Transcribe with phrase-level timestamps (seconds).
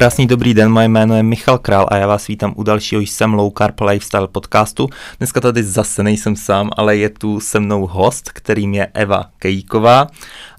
[0.00, 3.34] Krásný dobrý den, moje jméno je Michal Král a já vás vítám u dalšího jsem
[3.34, 4.88] Low Carb Lifestyle podcastu.
[5.18, 10.06] Dneska tady zase nejsem sám, ale je tu se mnou host, kterým je Eva Kejíková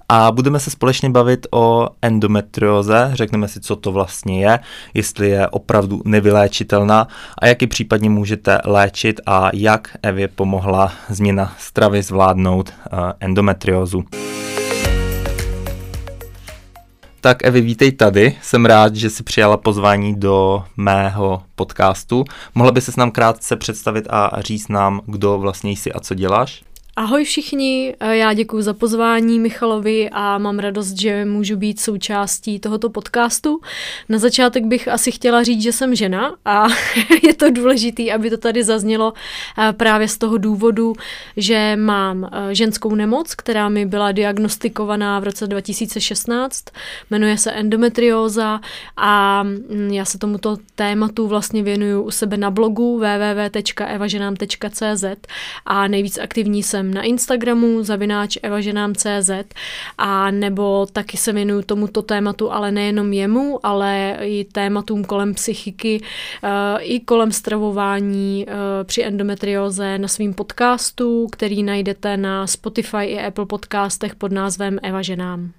[0.08, 4.58] a budeme se společně bavit o endometrióze, řekneme si, co to vlastně je,
[4.94, 11.54] jestli je opravdu nevyléčitelná a jak ji případně můžete léčit a jak Evě pomohla změna
[11.58, 14.04] stravy zvládnout uh, endometriózu.
[17.24, 18.36] Tak Evi, vítej tady.
[18.42, 22.24] Jsem rád, že jsi přijala pozvání do mého podcastu.
[22.54, 26.14] Mohla by se s nám krátce představit a říct nám, kdo vlastně jsi a co
[26.14, 26.62] děláš?
[26.96, 32.90] Ahoj všichni, já děkuji za pozvání Michalovi a mám radost, že můžu být součástí tohoto
[32.90, 33.60] podcastu.
[34.08, 36.66] Na začátek bych asi chtěla říct, že jsem žena a
[37.22, 39.12] je to důležité, aby to tady zaznělo
[39.76, 40.92] právě z toho důvodu,
[41.36, 46.64] že mám ženskou nemoc, která mi byla diagnostikovaná v roce 2016,
[47.10, 48.60] jmenuje se endometrióza
[48.96, 55.04] a mm, já se tomuto tématu vlastně věnuju u sebe na blogu www.evaženám.cz
[55.66, 59.30] a nejvíc aktivní jsem jsem na Instagramu zavináč evaženám.cz
[59.98, 66.02] a nebo taky se věnuju tomuto tématu, ale nejenom jemu, ale i tématům kolem psychiky,
[66.42, 73.24] eh, i kolem stravování eh, při endometrioze na svém podcastu, který najdete na Spotify i
[73.24, 75.50] Apple podcastech pod názvem Eva ženám.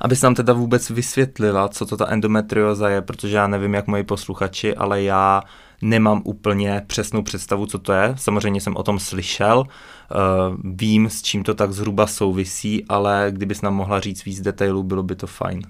[0.00, 4.04] Abys nám teda vůbec vysvětlila, co to ta endometrioza je, protože já nevím, jak moji
[4.04, 5.42] posluchači, ale já
[5.82, 8.14] nemám úplně přesnou představu, co to je.
[8.16, 10.14] Samozřejmě jsem o tom slyšel, eh,
[10.64, 15.02] vím, s čím to tak zhruba souvisí, ale kdybys nám mohla říct víc detailů, bylo
[15.02, 15.62] by to fajn.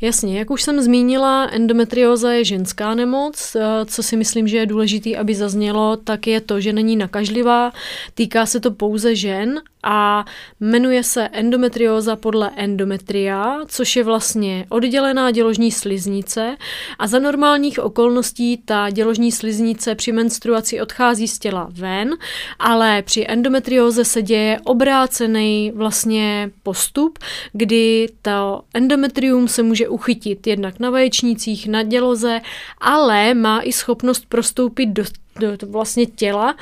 [0.00, 3.56] Jasně, jak už jsem zmínila, endometrióza je ženská nemoc.
[3.56, 7.72] Eh, co si myslím, že je důležité, aby zaznělo, tak je to, že není nakažlivá,
[8.14, 10.24] týká se to pouze žen a
[10.60, 16.56] jmenuje se endometrióza podle endometria, což je vlastně oddělená děložní sliznice
[16.98, 22.16] a za normálních okolností ta děložní sliznice při menstruaci odchází z těla ven,
[22.58, 27.18] ale při endometrióze se děje obrácený vlastně postup,
[27.52, 32.40] kdy to endometrium se může uchytit jednak na vaječnících, na děloze,
[32.78, 35.04] ale má i schopnost prostoupit do
[35.38, 36.56] do vlastně těla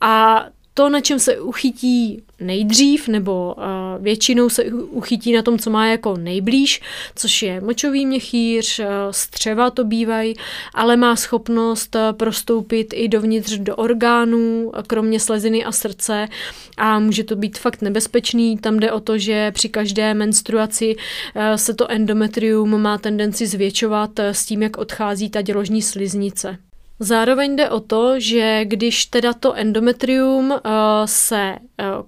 [0.00, 0.44] a
[0.78, 3.64] to, na čem se uchytí nejdřív, nebo uh,
[4.04, 6.80] většinou se uchytí na tom, co má jako nejblíž,
[7.14, 10.34] což je močový měchýř, uh, střeva to bývají,
[10.74, 16.28] ale má schopnost uh, prostoupit i dovnitř do orgánů, kromě sleziny a srdce
[16.76, 18.58] a může to být fakt nebezpečný.
[18.58, 24.18] Tam jde o to, že při každé menstruaci uh, se to endometrium má tendenci zvětšovat
[24.18, 26.58] uh, s tím, jak odchází ta děložní sliznice.
[27.00, 30.58] Zároveň jde o to, že když teda to endometrium uh,
[31.04, 31.56] se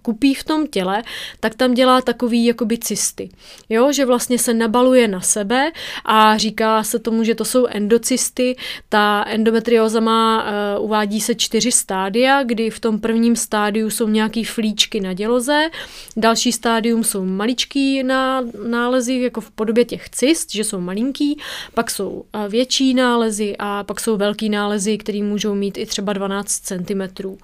[0.02, 1.02] kupí v tom těle,
[1.40, 3.30] tak tam dělá takový jakoby cysty.
[3.68, 5.72] Jo, že vlastně se nabaluje na sebe
[6.04, 8.56] a říká se tomu, že to jsou endocysty.
[8.88, 10.44] Ta endometrióza má,
[10.78, 15.68] uh, uvádí se čtyři stádia, kdy v tom prvním stádiu jsou nějaký flíčky na děloze,
[16.16, 21.38] další stádium jsou maličký ná, nálezy, jako v podobě těch cyst, že jsou malinký,
[21.74, 26.12] pak jsou uh, větší nálezy a pak jsou velký nálezy které můžou mít i třeba
[26.12, 27.36] 12 cm.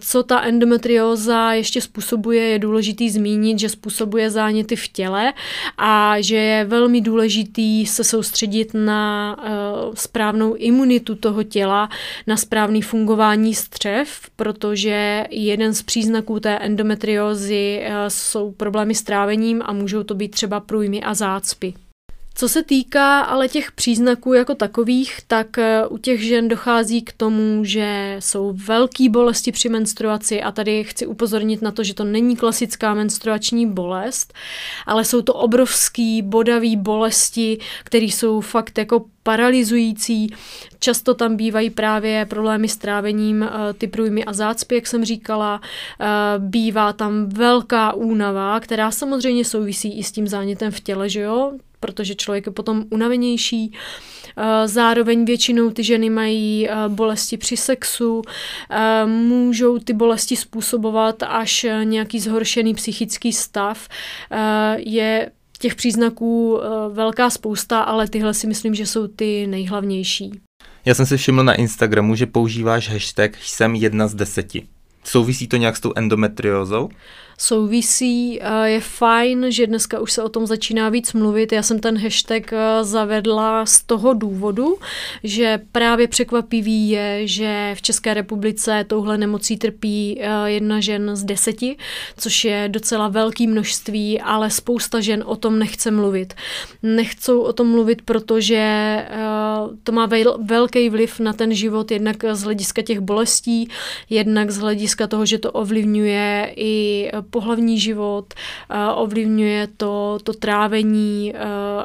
[0.00, 0.38] Co ta
[1.22, 5.32] endometrióza ještě způsobuje, je důležitý zmínit, že způsobuje záněty v těle
[5.78, 9.50] a že je velmi důležitý se soustředit na eh,
[9.94, 11.88] správnou imunitu toho těla,
[12.26, 19.62] na správný fungování střev, protože jeden z příznaků té endometriózy eh, jsou problémy s trávením
[19.64, 21.74] a můžou to být třeba průjmy a zácpy.
[22.34, 27.12] Co se týká ale těch příznaků jako takových, tak eh, u těch žen dochází k
[27.12, 32.04] tomu, že jsou velké bolesti při menstruaci a tady chci upozornit na to, že to
[32.04, 34.34] není klasická menstruační bolest,
[34.86, 40.34] ale jsou to obrovský bodavé bolesti, které jsou fakt jako paralyzující.
[40.78, 45.60] Často tam bývají právě problémy s trávením, eh, ty průjmy a zácpy, jak jsem říkala.
[46.00, 46.06] Eh,
[46.38, 51.52] bývá tam velká únava, která samozřejmě souvisí i s tím zánětem v těle, že jo?
[51.82, 53.72] Protože člověk je potom unavenější.
[54.36, 58.22] Eh, zároveň většinou ty ženy mají eh, bolesti při sexu,
[58.70, 63.88] eh, můžou ty bolesti způsobovat až nějaký zhoršený psychický stav.
[64.76, 70.40] Je těch příznaků velká spousta, ale tyhle si myslím, že jsou ty nejhlavnější.
[70.84, 74.66] Já jsem si všiml na Instagramu, že používáš hashtag jsem jedna z deseti.
[75.04, 76.88] Souvisí to nějak s tou endometriózou?
[77.38, 78.40] souvisí.
[78.64, 81.52] Je fajn, že dneska už se o tom začíná víc mluvit.
[81.52, 84.78] Já jsem ten hashtag zavedla z toho důvodu,
[85.24, 91.76] že právě překvapivý je, že v České republice touhle nemocí trpí jedna žen z deseti,
[92.16, 96.34] což je docela velké množství, ale spousta žen o tom nechce mluvit.
[96.82, 98.96] Nechcou o tom mluvit, protože
[99.82, 100.08] to má
[100.42, 103.68] velký vliv na ten život, jednak z hlediska těch bolestí,
[104.10, 108.34] jednak z hlediska toho, že to ovlivňuje i pohlavní život,
[108.94, 111.34] ovlivňuje to, to trávení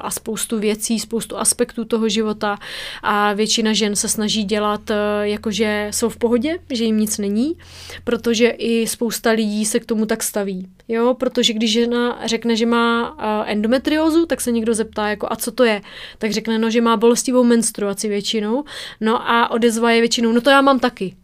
[0.01, 2.57] a spoustu věcí, spoustu aspektů toho života
[3.03, 4.81] a většina žen se snaží dělat,
[5.21, 7.55] jakože jsou v pohodě, že jim nic není,
[8.03, 10.67] protože i spousta lidí se k tomu tak staví.
[10.87, 15.51] Jo, protože když žena řekne, že má endometriózu, tak se někdo zeptá, jako a co
[15.51, 15.81] to je?
[16.17, 18.63] Tak řekne, no, že má bolestivou menstruaci většinou,
[19.01, 21.15] no a odezva je většinou, no to já mám taky.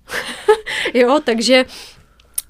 [0.94, 1.66] jo, takže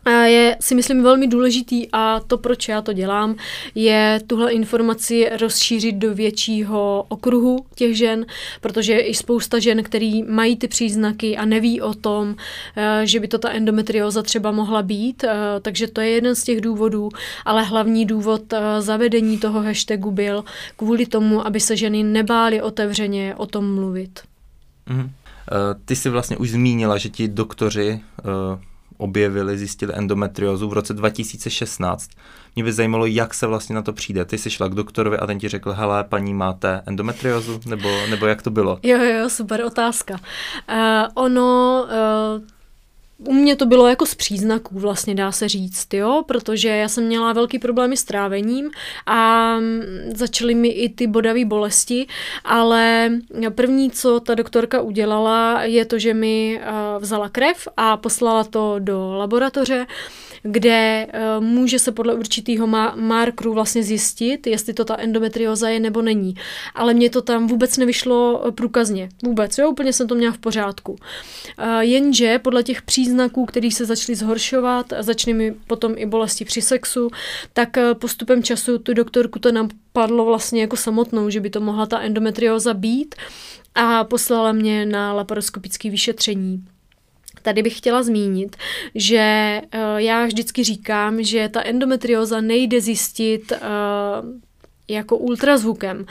[0.09, 3.35] je si myslím velmi důležitý a to, proč já to dělám,
[3.75, 8.25] je tuhle informaci rozšířit do většího okruhu těch žen,
[8.61, 12.35] protože i spousta žen, který mají ty příznaky a neví o tom,
[12.75, 16.43] eh, že by to ta endometrioza třeba mohla být, eh, takže to je jeden z
[16.43, 17.09] těch důvodů,
[17.45, 20.43] ale hlavní důvod eh, zavedení toho hashtagu byl
[20.75, 24.19] kvůli tomu, aby se ženy nebály otevřeně o tom mluvit.
[24.89, 25.11] Mm.
[25.85, 27.99] Ty jsi vlastně už zmínila, že ti doktoři
[28.97, 32.09] objevili, zjistili endometriózu v roce 2016.
[32.55, 34.25] Mě by zajímalo, jak se vlastně na to přijde.
[34.25, 37.59] Ty jsi šla k doktorovi a ten ti řekl, hele, paní, máte endometriózu?
[37.65, 38.79] Nebo, nebo jak to bylo?
[38.83, 40.13] Jo, jo, super otázka.
[40.13, 41.85] Uh, ono,
[42.37, 42.43] uh,
[43.27, 47.03] u mě to bylo jako z příznaků, vlastně dá se říct, jo, protože já jsem
[47.03, 48.71] měla velký problémy s trávením
[49.05, 49.81] a mm,
[50.15, 52.07] začaly mi i ty bodavé bolesti,
[52.43, 53.11] ale
[53.55, 58.75] první, co ta doktorka udělala, je to, že mi eh, vzala krev a poslala to
[58.79, 59.85] do laboratoře
[60.43, 66.01] kde uh, může se podle určitého markru vlastně zjistit, jestli to ta endometrioza je nebo
[66.01, 66.35] není.
[66.75, 69.09] Ale mě to tam vůbec nevyšlo eh, průkazně.
[69.23, 70.91] Vůbec, jo, úplně jsem to měla v pořádku.
[70.91, 76.61] Uh, jenže podle těch příznaků, který se začaly zhoršovat, začaly mi potom i bolesti při
[76.61, 77.09] sexu,
[77.53, 81.85] tak postupem času tu doktorku to nám padlo vlastně jako samotnou, že by to mohla
[81.85, 83.15] ta endometrioza být
[83.75, 86.65] a poslala mě na laparoskopické vyšetření.
[87.43, 88.55] Tady bych chtěla zmínit,
[88.95, 93.57] že uh, já vždycky říkám, že ta endometrioza nejde zjistit uh,
[94.87, 96.05] jako ultrazvukem.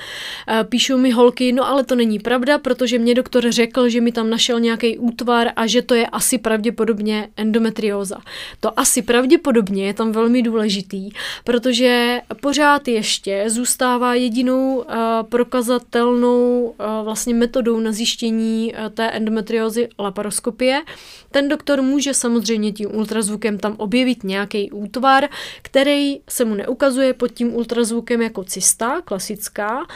[0.49, 4.13] Eh, píšou mi holky, no ale to není pravda, protože mě doktor řekl, že mi
[4.13, 8.17] tam našel nějaký útvar a že to je asi pravděpodobně endometrióza.
[8.61, 11.11] To asi pravděpodobně je tam velmi důležitý,
[11.45, 14.85] protože pořád ještě zůstává jedinou uh,
[15.29, 20.83] prokazatelnou uh, vlastně metodou na zjištění té endometriózy laparoskopie.
[21.31, 25.29] Ten doktor může samozřejmě tím ultrazvukem tam objevit nějaký útvar,
[25.63, 29.87] který se mu neukazuje pod tím ultrazvukem jako cyst cysta, klasická,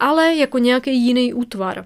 [0.00, 1.84] ale jako nějaký jiný útvar.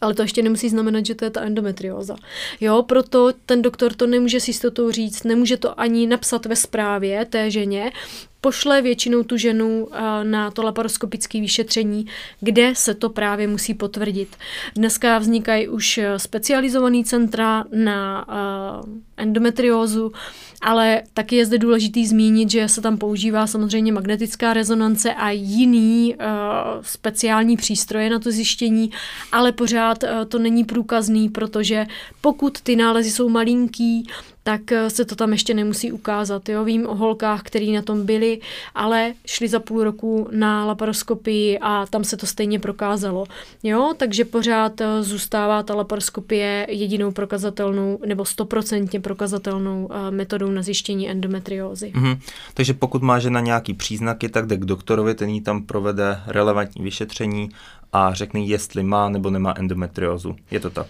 [0.00, 2.16] Ale to ještě nemusí znamenat, že to je ta endometrióza.
[2.60, 7.24] Jo, proto ten doktor to nemůže s jistotou říct, nemůže to ani napsat ve zprávě
[7.24, 7.92] té ženě,
[8.40, 12.06] pošle většinou tu ženu eh, na to laparoskopické vyšetření,
[12.40, 14.36] kde se to právě musí potvrdit.
[14.74, 20.12] Dneska vznikají už specializovaný centra na eh, endometriózu,
[20.60, 26.14] ale taky je zde důležitý zmínit, že se tam používá samozřejmě magnetická rezonance a jiný
[26.14, 26.24] uh,
[26.82, 28.90] speciální přístroje na to zjištění,
[29.32, 31.86] ale pořád uh, to není průkazný, protože
[32.20, 34.06] pokud ty nálezy jsou malinký,
[34.42, 36.48] tak eh, se to tam ještě nemusí ukázat.
[36.48, 36.64] Jo?
[36.64, 38.40] Vím o holkách, který na tom byli,
[38.74, 43.26] ale šli za půl roku na laparoskopii a tam se to stejně prokázalo.
[43.62, 43.92] Jo?
[43.96, 51.10] Takže pořád eh, zůstává ta laparoskopie jedinou prokazatelnou nebo stoprocentně prokazatelnou eh, metodou na zjištění
[51.10, 51.92] endometriózy.
[51.94, 52.18] Mm-hmm.
[52.54, 56.84] Takže pokud má žena nějaký příznaky, tak jde k doktorovi, ten jí tam provede relevantní
[56.84, 57.48] vyšetření
[57.92, 60.36] a řekne, jestli má nebo nemá endometriózu.
[60.50, 60.86] Je to tak?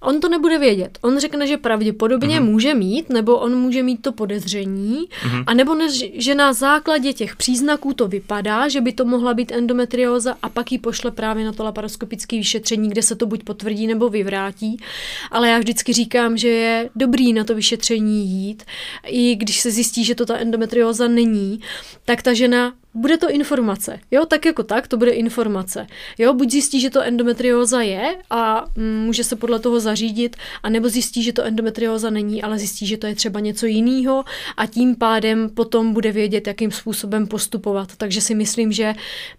[0.00, 0.98] On to nebude vědět.
[1.02, 2.44] On řekne, že pravděpodobně mm-hmm.
[2.44, 5.44] může mít, nebo on může mít to podezření, mm-hmm.
[5.46, 9.52] a nebo ne, že na základě těch příznaků to vypadá, že by to mohla být
[9.52, 13.86] endometrióza a pak ji pošle právě na to laparoskopické vyšetření, kde se to buď potvrdí
[13.86, 14.76] nebo vyvrátí.
[15.30, 18.62] Ale já vždycky říkám, že je dobrý na to vyšetření jít,
[19.06, 21.60] i když se zjistí, že to ta endometrióza není,
[22.04, 24.00] tak ta žena bude to informace.
[24.10, 25.86] Jo, tak jako tak, to bude informace.
[26.18, 30.68] Jo, buď zjistí, že to endometrióza je a mm, může se podle toho zařídit, a
[30.68, 34.24] nebo zjistí, že to endometrióza není, ale zjistí, že to je třeba něco jiného
[34.56, 37.88] a tím pádem potom bude vědět, jakým způsobem postupovat.
[37.96, 38.94] Takže si myslím, že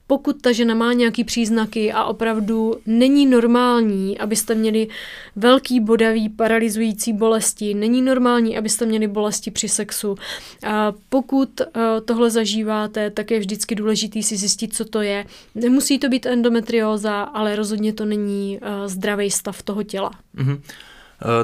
[0.07, 4.87] pokud ta žena má nějaký příznaky a opravdu není normální, abyste měli
[5.35, 10.15] velký bodavý paralyzující bolesti, není normální, abyste měli bolesti při sexu.
[10.67, 11.65] A pokud uh,
[12.05, 15.25] tohle zažíváte, tak je vždycky důležitý si zjistit, co to je.
[15.55, 20.11] Nemusí to být endometrióza, ale rozhodně to není uh, zdravý stav toho těla.
[20.35, 20.61] Mm-hmm.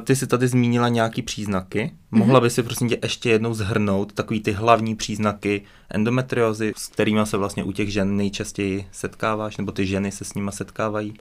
[0.04, 1.92] Ty jsi tady zmínila nějaký příznaky.
[2.12, 7.20] Mohla by si prosím tě ještě jednou zhrnout takový ty hlavní příznaky endometriózy, s kterými
[7.24, 11.14] se vlastně u těch žen nejčastěji setkáváš, nebo ty ženy se s nimi setkávají?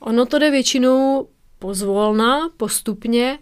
[0.00, 3.38] Ono to jde většinou pozvolna, postupně.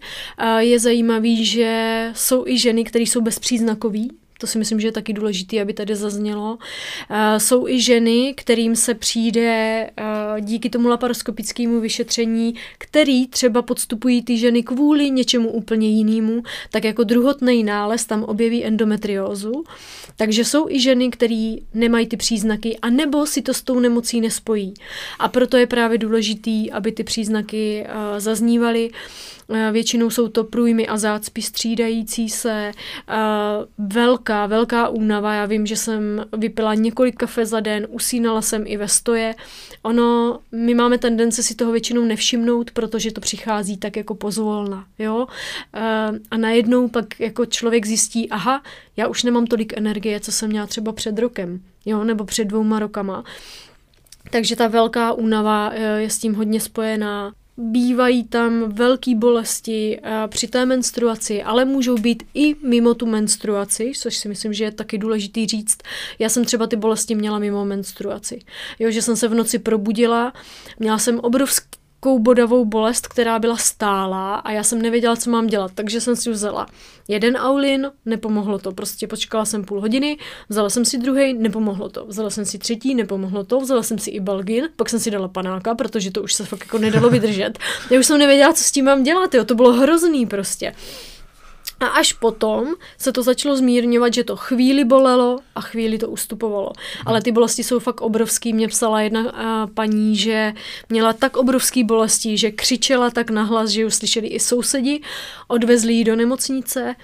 [0.57, 3.99] Je zajímavý, že jsou i ženy, které jsou bezpříznakové,
[4.37, 6.57] to si myslím, že je taky důležité, aby tady zaznělo.
[7.09, 14.23] Uh, jsou i ženy, kterým se přijde uh, díky tomu laparoskopickému vyšetření, který třeba podstupují
[14.23, 19.63] ty ženy kvůli něčemu úplně jinému, tak jako druhotný nález tam objeví endometriózu.
[20.15, 24.21] Takže jsou i ženy, které nemají ty příznaky, a nebo si to s tou nemocí
[24.21, 24.73] nespojí.
[25.19, 28.89] A proto je právě důležitý, aby ty příznaky uh, zaznívaly.
[29.49, 32.71] Eh, většinou jsou to průjmy a zácpy střídající se,
[33.09, 33.13] eh,
[33.77, 35.33] velká, velká únava.
[35.33, 39.35] Já vím, že jsem vypila několik kafe za den, usínala jsem i ve stoje.
[39.83, 45.27] Ono, my máme tendence si toho většinou nevšimnout, protože to přichází tak jako pozvolna, jo.
[45.73, 48.63] Eh, a najednou pak jako člověk zjistí, aha,
[48.97, 52.79] já už nemám tolik energie, co jsem měla třeba před rokem, jo, nebo před dvouma
[52.79, 53.23] rokama.
[54.31, 60.47] Takže ta velká únava je s tím hodně spojená bývají tam velké bolesti eh, při
[60.47, 64.97] té menstruaci, ale můžou být i mimo tu menstruaci, což si myslím, že je taky
[64.97, 65.77] důležitý říct.
[66.19, 68.39] Já jsem třeba ty bolesti měla mimo menstruaci.
[68.79, 70.33] Jo, že jsem se v noci probudila,
[70.79, 75.47] měla jsem obrovský takovou bodavou bolest, která byla stálá a já jsem nevěděla, co mám
[75.47, 76.67] dělat, takže jsem si vzala
[77.07, 80.17] jeden aulin, nepomohlo to, prostě počkala jsem půl hodiny,
[80.49, 84.09] vzala jsem si druhý, nepomohlo to, vzala jsem si třetí, nepomohlo to, vzala jsem si
[84.09, 87.59] i balgin, pak jsem si dala panáka, protože to už se fakt jako nedalo vydržet.
[87.91, 90.73] Já už jsem nevěděla, co s tím mám dělat, jo, to bylo hrozný prostě.
[91.79, 96.71] A až potom se to začalo zmírňovat, že to chvíli bolelo a chvíli to ustupovalo.
[97.05, 98.53] Ale ty bolesti jsou fakt obrovský.
[98.53, 99.29] Mě psala jedna uh,
[99.73, 100.53] paní, že
[100.89, 105.01] měla tak obrovský bolesti, že křičela tak nahlas, že ji slyšeli i sousedi,
[105.47, 106.95] odvezli ji do nemocnice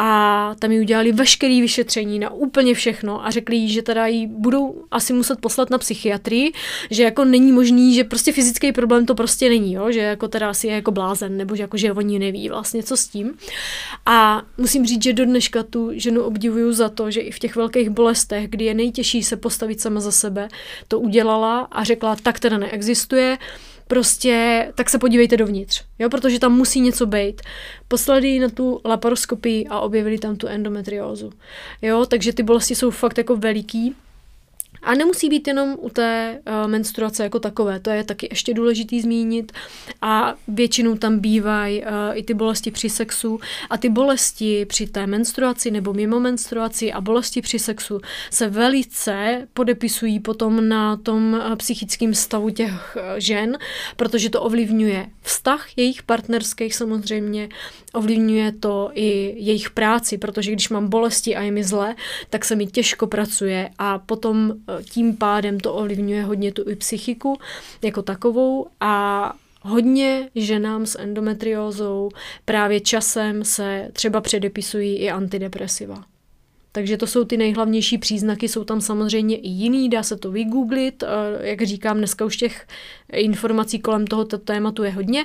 [0.00, 4.26] a tam jí udělali veškeré vyšetření na úplně všechno a řekli jí, že teda jí
[4.26, 6.52] budou asi muset poslat na psychiatrii,
[6.90, 9.92] že jako není možný, že prostě fyzický problém to prostě není, jo?
[9.92, 12.96] že jako teda asi je jako blázen, nebo že jako že oni neví vlastně co
[12.96, 13.34] s tím.
[14.06, 17.56] A musím říct, že do dneška tu ženu obdivuju za to, že i v těch
[17.56, 20.48] velkých bolestech, kdy je nejtěžší se postavit sama za sebe,
[20.88, 23.38] to udělala a řekla, tak teda neexistuje,
[23.88, 27.42] prostě tak se podívejte dovnitř, jo, protože tam musí něco být.
[27.88, 31.32] Poslali na tu laparoskopii a objevili tam tu endometriózu.
[31.82, 33.94] Jo, takže ty bolesti jsou fakt jako veliký
[34.82, 39.00] a nemusí být jenom u té uh, menstruace jako takové, to je taky ještě důležitý
[39.00, 39.52] zmínit.
[40.02, 43.40] A většinou tam bývají uh, i ty bolesti při sexu.
[43.70, 49.48] A ty bolesti při té menstruaci nebo mimo menstruaci a bolesti při sexu se velice
[49.54, 53.58] podepisují potom na tom uh, psychickém stavu těch žen,
[53.96, 57.48] protože to ovlivňuje vztah jejich partnerských samozřejmě,
[57.94, 61.94] ovlivňuje to i jejich práci, protože když mám bolesti a je mi zle,
[62.30, 64.52] tak se mi těžko pracuje a potom
[64.84, 67.38] tím pádem to ovlivňuje hodně tu i psychiku
[67.82, 69.32] jako takovou a
[69.62, 72.10] Hodně ženám s endometriózou
[72.44, 76.04] právě časem se třeba předepisují i antidepresiva.
[76.72, 81.04] Takže to jsou ty nejhlavnější příznaky, jsou tam samozřejmě i jiný, dá se to vygooglit,
[81.40, 82.66] jak říkám, dneska už těch
[83.12, 85.24] informací kolem tohoto tématu je hodně,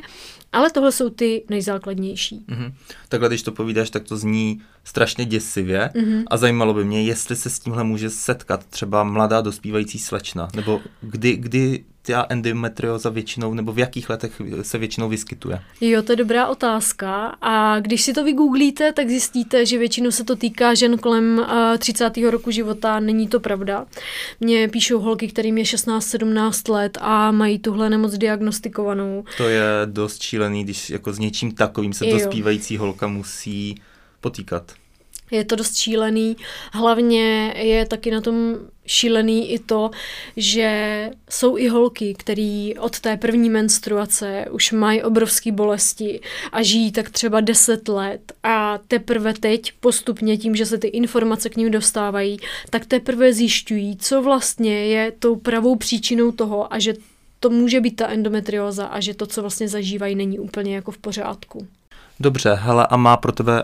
[0.51, 2.45] ale tohle jsou ty nejzákladnější.
[2.49, 2.73] Mm-hmm.
[3.09, 6.23] Takhle, když to povídáš, tak to zní strašně děsivě mm-hmm.
[6.27, 10.81] a zajímalo by mě, jestli se s tímhle může setkat třeba mladá dospívající slečna, nebo
[11.01, 15.59] kdy, kdy ta endometrioza většinou, nebo v jakých letech se většinou vyskytuje?
[15.81, 17.37] Jo, to je dobrá otázka.
[17.41, 21.77] A když si to vygooglíte, tak zjistíte, že většinou se to týká žen kolem uh,
[21.77, 22.17] 30.
[22.29, 22.99] roku života.
[22.99, 23.85] Není to pravda.
[24.39, 29.23] Mně píšou holky, kterým je 16-17 let a mají tuhle nemoc diagnostikovanou.
[29.37, 32.17] To je dost šílený, když jako s něčím takovým se jo.
[32.17, 33.81] dospívající holka musí
[34.21, 34.71] potýkat.
[35.31, 36.37] Je to dost šílený.
[36.71, 38.55] Hlavně je taky na tom
[38.85, 39.91] šílený i to,
[40.37, 46.19] že jsou i holky, které od té první menstruace už mají obrovské bolesti
[46.51, 51.49] a žijí tak třeba 10 let a teprve teď postupně tím, že se ty informace
[51.49, 52.37] k ním dostávají,
[52.69, 56.93] tak teprve zjišťují, co vlastně je tou pravou příčinou toho a že
[57.39, 60.97] to může být ta endometrióza a že to, co vlastně zažívají, není úplně jako v
[60.97, 61.67] pořádku.
[62.19, 63.63] Dobře, hele, a má pro tebe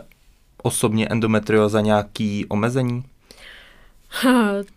[0.63, 3.03] osobně endometrióza nějaký omezení?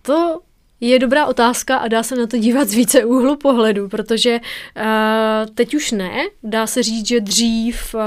[0.03, 0.41] To
[0.81, 5.55] je dobrá otázka a dá se na to dívat z více úhlu pohledu, protože uh,
[5.55, 6.29] teď už ne.
[6.43, 8.01] Dá se říct, že dřív uh,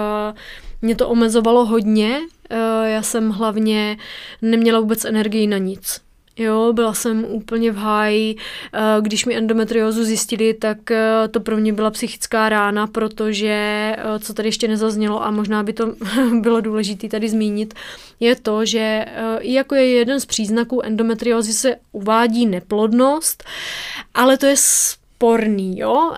[0.82, 2.20] mě to omezovalo hodně.
[2.20, 3.98] Uh, já jsem hlavně
[4.41, 6.04] neměla vůbec energii na nic.
[6.38, 8.36] Jo, byla jsem úplně v háji.
[8.74, 13.48] Eh, když mi endometriózu zjistili, tak eh, to pro mě byla psychická rána, protože,
[13.98, 15.96] eh, co tady ještě nezaznělo a možná by to
[16.39, 17.74] bylo důležité tady zmínit,
[18.20, 19.06] je to, že
[19.39, 23.44] i jako je jeden z příznaků endometriózy se uvádí neplodnost,
[24.13, 26.13] ale to je sporný, jo.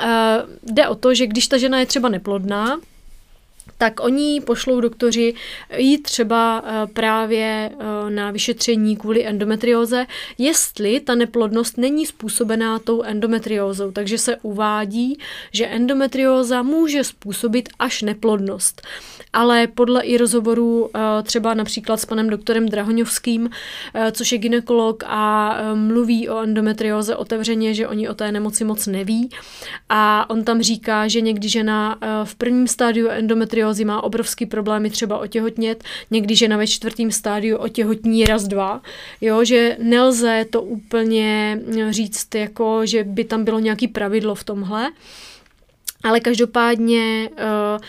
[0.64, 2.80] Jde o to, že když ta žena je třeba neplodná,
[3.78, 5.34] tak oni pošlou doktoři
[5.78, 10.06] jít třeba eh, právě eh, na vyšetření kvůli endometrióze,
[10.38, 13.92] jestli ta neplodnost není způsobená tou endometriózou.
[13.92, 15.20] Takže se uvádí,
[15.52, 18.82] že endometrióza může způsobit až neplodnost.
[19.34, 23.50] Ale podle i rozhovorů eh, třeba například s panem doktorem Drahoňovským,
[24.12, 29.30] což je ginekolog a mluví o endometrióze otevřeně, že oni o té nemoci moc neví.
[29.90, 34.90] A on tam říká, že někdy žena v prvním stádiu endometriózy endometriózy má obrovský problémy
[34.90, 38.82] třeba otěhotnět, někdy žena ve čtvrtém stádiu otěhotní raz, dva,
[39.22, 41.60] jo, že nelze to úplně
[41.90, 44.92] říct, jako, že by tam bylo nějaký pravidlo v tomhle,
[46.04, 47.82] ale každopádně uh,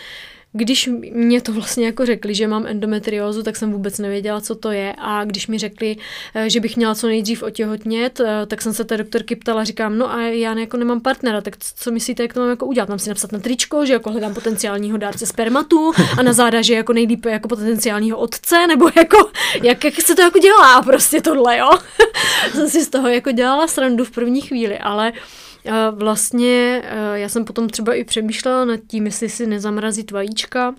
[0.53, 4.71] když mě to vlastně jako řekli, že mám endometriózu, tak jsem vůbec nevěděla, co to
[4.71, 5.97] je a když mi řekli,
[6.35, 9.97] eh, že bych měla co nejdřív otěhotnět, eh, tak jsem se té doktorky ptala, říkám,
[9.97, 12.89] no a já jako nemám partnera, tak co myslíte, jak to mám jako udělat?
[12.89, 16.73] Mám si napsat na tričko, že jako hledám potenciálního dárce spermatu a na záda, že
[16.73, 19.29] jako nejlíp jako potenciálního otce, nebo jako,
[19.63, 21.69] jak, jak se to jako dělá prostě tohle, jo?
[22.51, 25.48] jsem si z toho jako dělala srandu v první chvíli, ale uh,
[25.91, 30.75] Vlastně já jsem potom třeba i přemýšlela nad tím, jestli si nezamrazit vajíčka,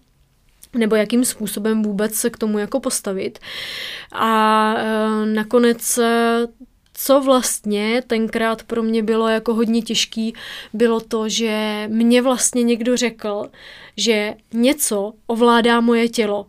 [0.75, 3.38] nebo jakým způsobem vůbec se k tomu jako postavit.
[4.12, 4.75] A
[5.25, 5.99] nakonec
[6.94, 10.34] co vlastně tenkrát pro mě bylo jako hodně těžký,
[10.72, 13.50] bylo to, že mě vlastně někdo řekl,
[13.96, 16.46] že něco ovládá moje tělo.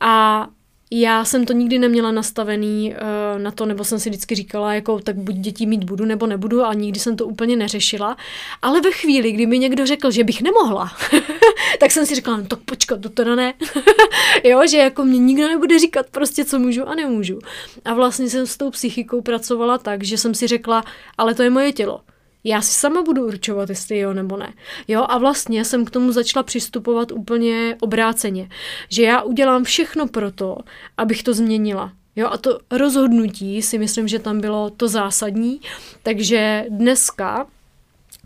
[0.00, 0.46] A
[0.92, 4.98] já jsem to nikdy neměla nastavený uh, na to, nebo jsem si vždycky říkala, jako
[4.98, 8.16] tak buď dětí mít budu nebo nebudu a nikdy jsem to úplně neřešila.
[8.62, 10.92] Ale ve chvíli, kdy mi někdo řekl, že bych nemohla,
[11.80, 13.54] tak jsem si říkala, no tak počkat, to teda ne.
[14.44, 17.38] jo, že jako mě nikdo nebude říkat prostě, co můžu a nemůžu.
[17.84, 20.84] A vlastně jsem s tou psychikou pracovala tak, že jsem si řekla,
[21.18, 22.00] ale to je moje tělo
[22.44, 24.52] já si sama budu určovat, jestli jo nebo ne.
[24.88, 28.48] Jo, a vlastně jsem k tomu začala přistupovat úplně obráceně.
[28.88, 30.56] Že já udělám všechno pro to,
[30.96, 31.92] abych to změnila.
[32.16, 35.60] Jo, a to rozhodnutí si myslím, že tam bylo to zásadní.
[36.02, 37.46] Takže dneska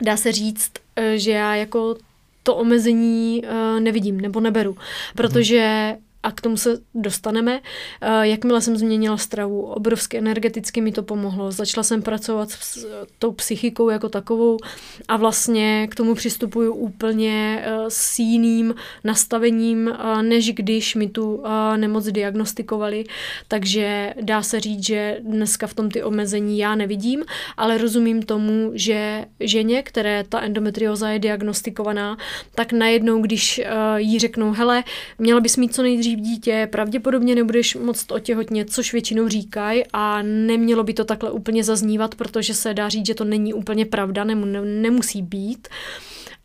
[0.02, 1.96] dá se říct, eh, že já jako
[2.44, 4.76] to omezení uh, nevidím nebo neberu,
[5.14, 7.60] protože a k tomu se dostaneme.
[8.00, 11.50] Eh, jakmile jsem změnila stravu, obrovsky energeticky mi to pomohlo.
[11.50, 12.86] Začala jsem pracovat s
[13.18, 14.58] tou psychikou jako takovou
[15.08, 21.42] a vlastně k tomu přistupuju úplně eh, s jiným nastavením, eh, než když mi tu
[21.76, 23.04] nemoc diagnostikovali.
[23.48, 27.24] Takže dá se říct, že dneska v tom ty omezení já nevidím,
[27.56, 32.16] ale rozumím tomu, že ženě, které ta endometrioza je diagnostikovaná,
[32.54, 33.60] tak najednou, když
[33.96, 34.84] jí řeknou, hele,
[35.18, 40.22] měla bys mít co nejdřív dřív dítě, pravděpodobně nebudeš moc otěhotnět, což většinou říkají a
[40.22, 44.24] nemělo by to takhle úplně zaznívat, protože se dá říct, že to není úplně pravda,
[44.24, 45.68] nem, nemusí být,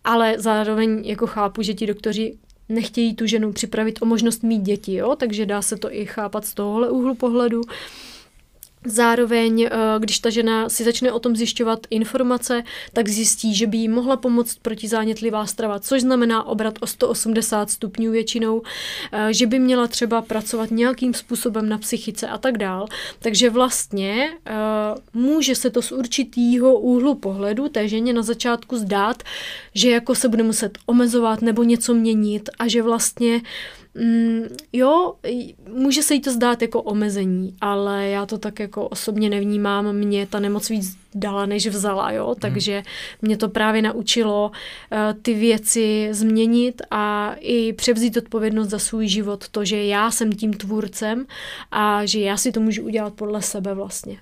[0.04, 2.38] ale zároveň jako chápu, že ti doktoři
[2.70, 5.16] nechtějí tu ženu připravit o možnost mít děti, jo?
[5.16, 7.62] takže dá se to i chápat z tohohle úhlu pohledu.
[8.86, 12.64] Zároveň, eh, když ta žena si začne o tom zjišťovat informace,
[12.94, 18.12] tak zjistí, že by jí mohla pomoct protizánětlivá strava, což znamená obrat o 180 stupňů
[18.12, 18.62] většinou,
[19.12, 22.88] eh, že by měla třeba pracovat nějakým způsobem na psychice a tak dál.
[23.20, 24.54] Takže vlastně eh,
[25.14, 29.24] může se to z určitýho úhlu pohledu té ženě na začátku zdát,
[29.76, 33.42] že jako se bude muset omezovat nebo něco měnit a že vlastně
[33.96, 35.14] Mm, jo,
[35.74, 39.94] může se jí to zdát jako omezení, ale já to tak jako osobně nevnímám.
[39.94, 42.36] Mě ta nemoc víc dala, než vzala, jo, hmm.
[42.40, 42.84] takže
[43.22, 49.50] mě to právě naučilo uh, ty věci změnit a i převzít odpovědnost za svůj život,
[49.50, 51.26] to, že já jsem tím tvůrcem
[51.72, 54.18] a že já si to můžu udělat podle sebe vlastně.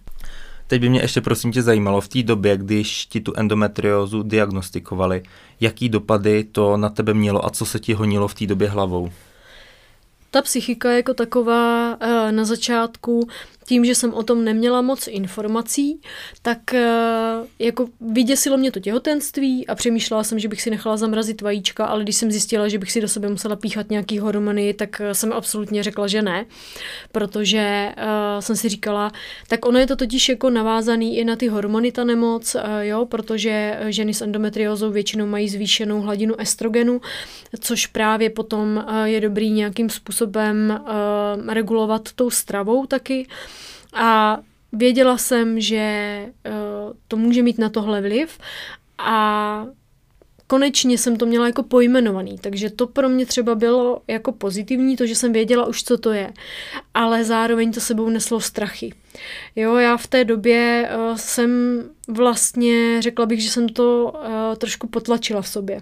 [0.67, 5.23] Teď by mě ještě prosím tě zajímalo, v té době, když ti tu endometriózu diagnostikovali,
[5.61, 9.09] jaký dopady to na tebe mělo a co se ti honilo v té době hlavou?
[10.31, 13.27] Ta psychika jako taková eh, na začátku
[13.67, 16.01] tím, že jsem o tom neměla moc informací,
[16.41, 16.87] tak eh,
[17.59, 22.03] jako vyděsilo mě to těhotenství a přemýšlela jsem, že bych si nechala zamrazit vajíčka, ale
[22.03, 25.33] když jsem zjistila, že bych si do sebe musela píchat nějaký hormony, tak eh, jsem
[25.33, 26.45] absolutně řekla, že ne,
[27.11, 29.11] protože uh, jsem si říkala,
[29.47, 33.05] tak ono je to totiž jako navázaný i na ty hormony, ta nemoc, uh, jo,
[33.05, 37.01] protože ženy s endometriózou většinou mají zvýšenou hladinu estrogenu,
[37.59, 43.27] což právě potom uh, je dobrý nějakým způsobem uh, regulovat tou stravou taky.
[43.93, 44.39] A
[44.71, 48.37] věděla jsem, že uh, to může mít na tohle vliv.
[48.97, 49.67] A
[50.47, 55.05] konečně jsem to měla jako pojmenovaný, takže to pro mě třeba bylo jako pozitivní, to,
[55.05, 56.33] že jsem věděla už, co to je,
[56.93, 58.93] ale zároveň to sebou neslo strachy.
[59.55, 64.87] Jo, já v té době uh, jsem vlastně, řekla bych, že jsem to uh, trošku
[64.87, 65.81] potlačila v sobě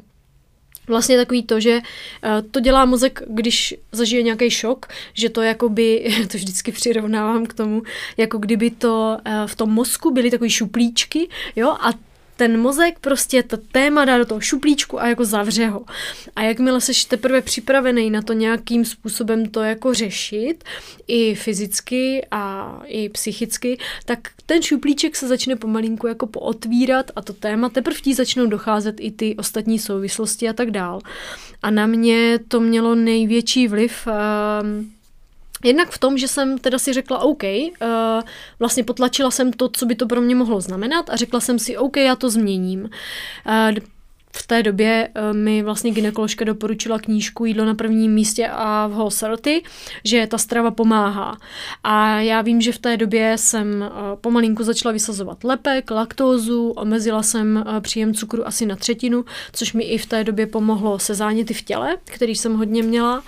[0.87, 1.81] vlastně takový to, že
[2.23, 7.53] eh, to dělá mozek, když zažije nějaký šok, že to jakoby, to vždycky přirovnávám k
[7.53, 7.81] tomu,
[8.17, 11.89] jako kdyby to eh, v tom mozku byly takový šuplíčky, jo, a
[12.37, 15.85] ten mozek prostě to téma dá do toho šuplíčku a jako zavře ho.
[16.35, 20.63] A jakmile seš teprve připravený na to nějakým způsobem to jako řešit,
[21.07, 27.33] i fyzicky a i psychicky, tak ten šuplíček se začne pomalinku jako pootvírat a to
[27.33, 31.01] téma teprve tí začnou docházet i ty ostatní souvislosti a tak dál.
[31.63, 34.13] A na mě to mělo největší vliv uh,
[35.63, 37.87] Jednak v tom, že jsem teda si řekla OK, uh,
[38.59, 41.77] vlastně potlačila jsem to, co by to pro mě mohlo znamenat a řekla jsem si
[41.77, 42.81] OK, já to změním.
[42.81, 43.77] Uh,
[44.37, 48.91] v té době uh, mi vlastně ginekoložka doporučila knížku Jídlo na prvním místě a v
[48.91, 49.63] Holserty,
[50.03, 51.37] že ta strava pomáhá.
[51.83, 53.91] A já vím, že v té době jsem
[54.21, 59.97] pomalinku začala vysazovat lepek, laktózu, omezila jsem příjem cukru asi na třetinu, což mi i
[59.97, 63.23] v té době pomohlo se záněty v těle, který jsem hodně měla.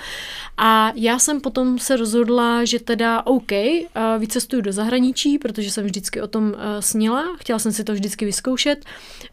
[0.57, 3.51] A já jsem potom se rozhodla, že teda OK,
[4.17, 8.85] vycestuju do zahraničí, protože jsem vždycky o tom snila, chtěla jsem si to vždycky vyzkoušet.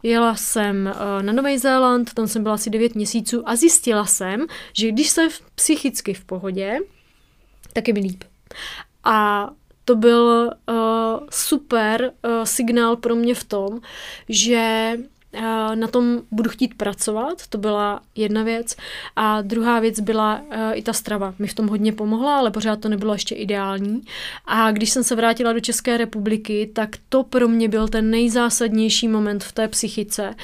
[0.03, 4.89] Jela jsem na Nový Zéland, tam jsem byla asi 9 měsíců a zjistila jsem, že
[4.89, 6.79] když jsem psychicky v pohodě,
[7.73, 8.25] tak je mi líp.
[9.05, 9.51] A
[9.85, 10.75] to byl uh,
[11.31, 13.81] super uh, signál pro mě v tom,
[14.29, 14.93] že
[15.75, 18.77] na tom budu chtít pracovat, to byla jedna věc.
[19.17, 21.35] A druhá věc byla uh, i ta strava.
[21.39, 24.03] Mi v tom hodně pomohla, ale pořád to nebylo ještě ideální.
[24.47, 29.09] A když jsem se vrátila do České republiky, tak to pro mě byl ten nejzásadnější
[29.09, 30.35] moment v té psychice,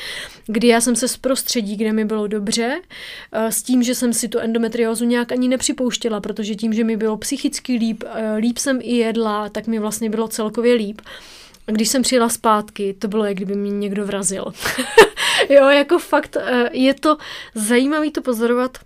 [0.46, 4.12] kdy já jsem se z prostředí, kde mi bylo dobře, uh, s tím, že jsem
[4.12, 8.58] si tu endometriózu nějak ani nepřipouštěla, protože tím, že mi bylo psychicky líp, uh, líp
[8.58, 11.00] jsem i jedla, tak mi vlastně bylo celkově líp.
[11.66, 14.44] A když jsem přijela zpátky, to bylo, jak kdyby mě někdo vrazil.
[15.48, 17.16] jo, jako fakt eh, je to
[17.54, 18.78] zajímavé to pozorovat,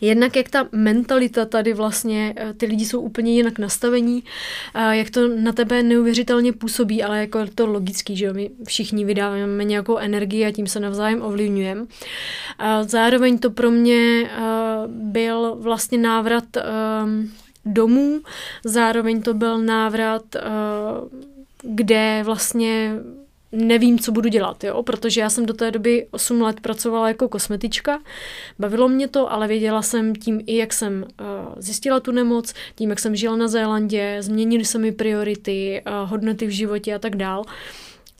[0.00, 4.24] Jednak jak ta mentalita tady vlastně, eh, ty lidi jsou úplně jinak nastavení,
[4.90, 9.04] jak to na tebe neuvěřitelně působí, ale jako je to logický, že jo, my všichni
[9.04, 11.86] vydáváme nějakou energii a tím se navzájem ovlivňujeme.
[12.82, 14.38] Zároveň to pro mě eh,
[14.86, 16.44] byl vlastně návrat
[17.64, 18.20] domů,
[18.64, 20.22] zároveň to byl návrat
[21.62, 22.94] kde vlastně
[23.52, 24.82] nevím, co budu dělat, jo?
[24.82, 28.02] protože já jsem do té doby 8 let pracovala jako kosmetička,
[28.58, 32.90] bavilo mě to, ale věděla jsem tím i, jak jsem uh, zjistila tu nemoc, tím,
[32.90, 37.16] jak jsem žila na Zélandě, změnily se mi priority, uh, hodnoty v životě a tak
[37.16, 37.44] dál,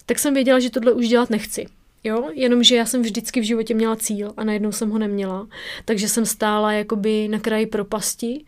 [0.06, 1.66] tak jsem věděla, že tohle už dělat nechci.
[2.04, 5.46] Jo, jenomže já jsem vždycky v životě měla cíl a najednou jsem ho neměla,
[5.84, 8.44] takže jsem stála jakoby na kraji propasti,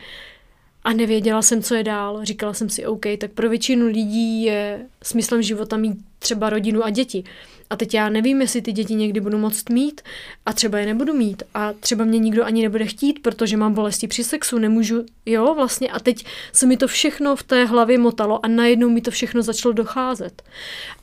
[0.85, 2.25] a nevěděla jsem, co je dál.
[2.25, 6.90] Říkala jsem si, OK, tak pro většinu lidí je smyslem života mít třeba rodinu a
[6.90, 7.25] děti.
[7.71, 10.01] A teď já nevím, jestli ty děti někdy budu moct mít
[10.47, 14.09] a třeba je nebudu mít a třeba mě nikdo ani nebude chtít, protože mám bolesti
[14.09, 18.45] při sexu, nemůžu, jo, vlastně a teď se mi to všechno v té hlavě motalo
[18.45, 20.42] a najednou mi to všechno začalo docházet.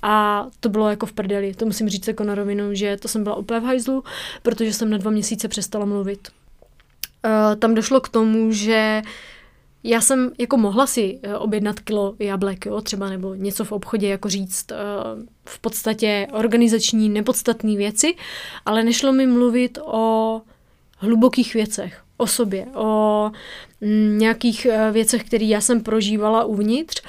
[0.01, 3.23] A to bylo jako v prdeli, to musím říct jako na rovinu, že to jsem
[3.23, 4.03] byla úplně v hajzlu,
[4.43, 6.27] protože jsem na dva měsíce přestala mluvit.
[7.25, 9.09] Uh, tam došlo k tomu, že uh,
[9.83, 14.07] já jsem jako mohla si eh, objednat kilo jablek, jo, třeba nebo něco v obchodě,
[14.07, 14.75] jako říct eh,
[15.45, 18.15] v podstatě organizační nepodstatné věci,
[18.65, 20.41] ale nešlo mi mluvit o
[20.97, 23.31] hlubokých věcech, o sobě, o
[23.81, 27.01] mm, nějakých eh, věcech, které já jsem prožívala uvnitř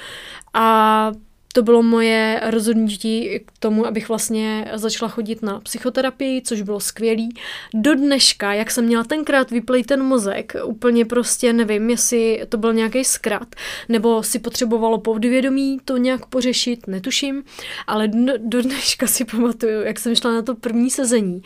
[0.53, 1.11] a
[1.53, 7.35] to bylo moje rozhodnutí k tomu, abych vlastně začala chodit na psychoterapii, což bylo skvělý.
[7.73, 12.73] Do dneška, jak jsem měla tenkrát vyplej ten mozek, úplně prostě nevím, jestli to byl
[12.73, 13.55] nějaký zkrat,
[13.89, 17.43] nebo si potřebovalo podvědomí to nějak pořešit, netuším,
[17.87, 21.41] ale do, do dneška si pamatuju, jak jsem šla na to první sezení.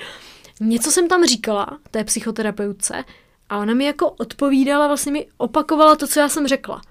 [0.60, 3.04] Něco jsem tam říkala té psychoterapeutce
[3.50, 6.82] a ona mi jako odpovídala, vlastně mi opakovala to, co já jsem řekla.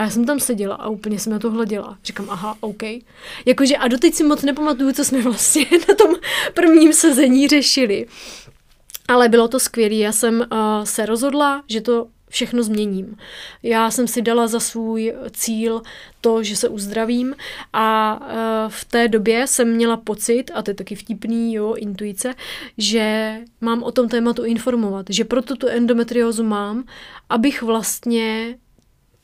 [0.00, 1.98] A já jsem tam seděla a úplně jsem na to hleděla.
[2.04, 2.82] Říkám, aha, OK.
[3.46, 6.14] Jakože a doteď si moc nepamatuju, co jsme vlastně na tom
[6.54, 8.06] prvním sezení řešili.
[9.08, 9.94] Ale bylo to skvělé.
[9.94, 13.16] Já jsem uh, se rozhodla, že to všechno změním.
[13.62, 15.82] Já jsem si dala za svůj cíl
[16.20, 17.34] to, že se uzdravím
[17.72, 18.26] a uh,
[18.68, 22.34] v té době jsem měla pocit, a to je taky vtipný, jo, intuice,
[22.78, 26.84] že mám o tom tématu informovat, že proto tu endometriózu mám,
[27.28, 28.56] abych vlastně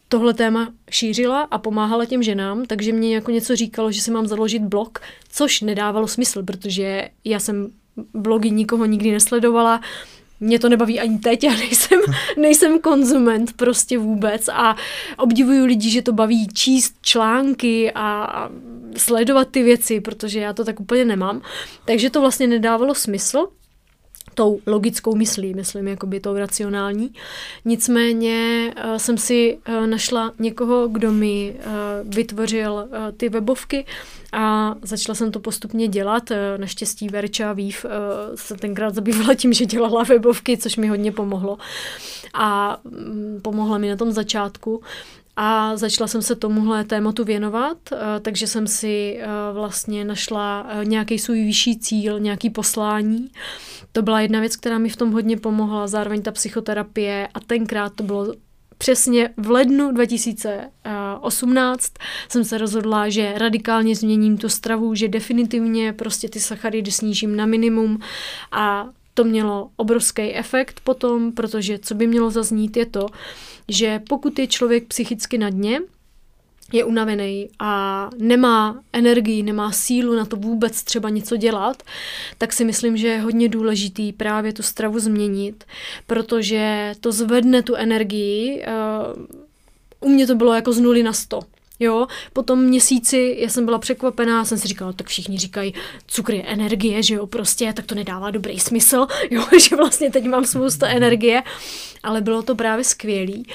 [0.08, 4.26] tohle téma šířila a pomáhala těm ženám, takže mě jako něco říkalo, že si mám
[4.26, 7.70] založit blog, což nedávalo smysl, protože já jsem
[8.14, 9.80] blogy nikoho nikdy nesledovala,
[10.40, 12.00] mě to nebaví ani teď, já nejsem,
[12.36, 14.76] nejsem konzument prostě vůbec a
[15.18, 18.28] obdivuju lidi, že to baví číst články a
[18.96, 21.42] sledovat ty věci, protože já to tak úplně nemám.
[21.84, 23.48] Takže to vlastně nedávalo smysl
[24.34, 27.12] tou logickou myslí, myslím, jakoby tou racionální.
[27.64, 33.84] Nicméně uh, jsem si uh, našla někoho, kdo mi uh, vytvořil uh, ty webovky
[34.32, 36.30] a začala jsem to postupně dělat.
[36.30, 37.90] Uh, naštěstí Verča Vív uh,
[38.34, 41.58] se tenkrát zabývala tím, že dělala webovky, což mi hodně pomohlo.
[42.34, 44.82] A um, pomohla mi na tom začátku.
[45.36, 47.78] A začala jsem se tomuhle tématu věnovat,
[48.22, 49.20] takže jsem si
[49.52, 53.28] vlastně našla nějaký svůj vyšší cíl, nějaký poslání.
[53.92, 57.28] To byla jedna věc, která mi v tom hodně pomohla, zároveň ta psychoterapie.
[57.34, 58.34] A tenkrát to bylo
[58.78, 61.92] přesně v lednu 2018
[62.28, 67.46] jsem se rozhodla, že radikálně změním tu stravu, že definitivně prostě ty sacharidy snížím na
[67.46, 67.98] minimum.
[68.52, 73.06] A to mělo obrovský efekt potom, protože co by mělo zaznít je to,
[73.68, 75.80] že pokud je člověk psychicky na dně,
[76.72, 81.82] je unavený a nemá energii, nemá sílu na to vůbec třeba něco dělat,
[82.38, 85.64] tak si myslím, že je hodně důležitý právě tu stravu změnit,
[86.06, 88.62] protože to zvedne tu energii.
[88.62, 88.72] Eh,
[90.00, 91.40] u mě to bylo jako z nuly na sto.
[91.80, 95.74] Jo, po tom měsíci já jsem byla překvapená, jsem si říkala, tak všichni říkají,
[96.06, 100.24] cukr je energie, že jo, prostě, tak to nedává dobrý smysl, jo, že vlastně teď
[100.24, 101.42] mám spoustu energie,
[102.02, 103.46] ale bylo to právě skvělý.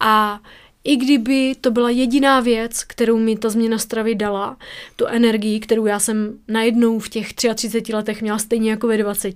[0.00, 0.40] A
[0.84, 4.56] i kdyby to byla jediná věc, kterou mi ta změna stravy dala,
[4.96, 9.34] tu energii, kterou já jsem najednou v těch 33 letech měla stejně jako ve 20,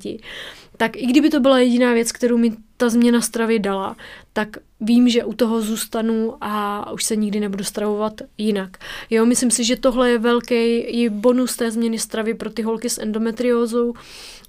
[0.76, 3.96] tak i kdyby to byla jediná věc, kterou mi ta změna stravy dala,
[4.32, 4.48] tak
[4.80, 8.76] vím, že u toho zůstanu a už se nikdy nebudu stravovat jinak.
[9.10, 12.90] Jo, myslím si, že tohle je velký i bonus té změny stravy pro ty holky
[12.90, 13.94] s endometriózou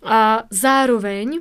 [0.03, 1.39] a zároveň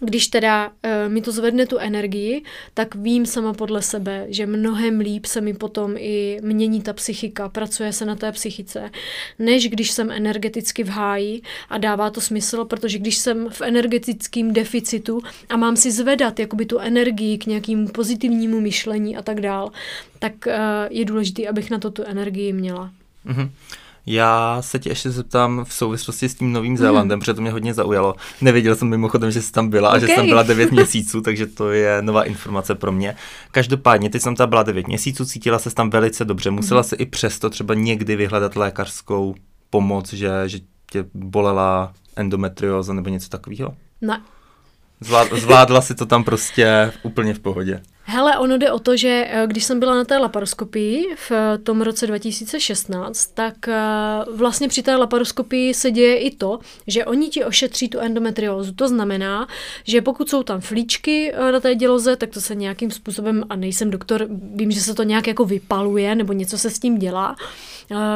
[0.00, 2.42] když teda uh, mi to zvedne tu energii,
[2.74, 7.48] tak vím sama podle sebe, že mnohem líp se mi potom i mění ta psychika,
[7.48, 8.90] pracuje se na té psychice,
[9.38, 14.52] než když jsem energeticky v háji a dává to smysl, protože když jsem v energetickém
[14.52, 19.72] deficitu a mám si zvedat jakoby tu energii k nějakému pozitivnímu myšlení a tak dál,
[20.18, 20.52] tak uh,
[20.90, 22.90] je důležité, abych na to tu energii měla.
[23.26, 23.50] Mm-hmm.
[24.06, 27.20] Já se tě ještě zeptám v souvislosti s tím Novým Zélandem, hmm.
[27.20, 28.14] protože to mě hodně zaujalo.
[28.40, 29.98] Nevěděl jsem mimochodem, že jsi tam byla okay.
[29.98, 33.16] a že jsi tam byla 9 měsíců, takže to je nová informace pro mě.
[33.50, 36.50] Každopádně, ty jsem tam byla 9 měsíců, cítila se tam velice dobře.
[36.50, 36.88] Musela hmm.
[36.88, 39.34] se i přesto třeba někdy vyhledat lékařskou
[39.70, 40.58] pomoc, že, že
[40.90, 43.74] tě bolela endometrióza nebo něco takového?
[44.00, 44.22] Ne.
[45.32, 47.82] Zvládla si to tam prostě úplně v pohodě.
[48.08, 51.58] Hele, ono jde o to, že eh, když jsem byla na té laparoskopii v eh,
[51.58, 53.74] tom roce 2016, tak eh,
[54.34, 58.72] vlastně při té laparoskopii se děje i to, že oni ti ošetří tu endometriózu.
[58.72, 59.48] To znamená,
[59.84, 63.90] že pokud jsou tam flíčky na té děloze, tak to se nějakým způsobem, a nejsem
[63.90, 67.36] doktor, vím, že se to nějak jako vypaluje nebo něco se s tím dělá,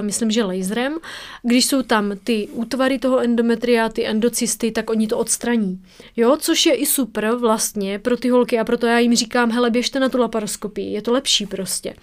[0.00, 0.98] myslím, že laserem.
[1.42, 5.80] Když jsou tam ty útvary toho endometria, ty endocysty, tak oni to odstraní.
[6.16, 9.70] Jo, což je i super vlastně pro ty holky a proto já jim říkám, hele,
[9.80, 11.94] běžte na tu laparoskopii, je to lepší prostě.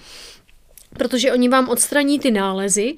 [0.98, 2.96] Protože oni vám odstraní ty nálezy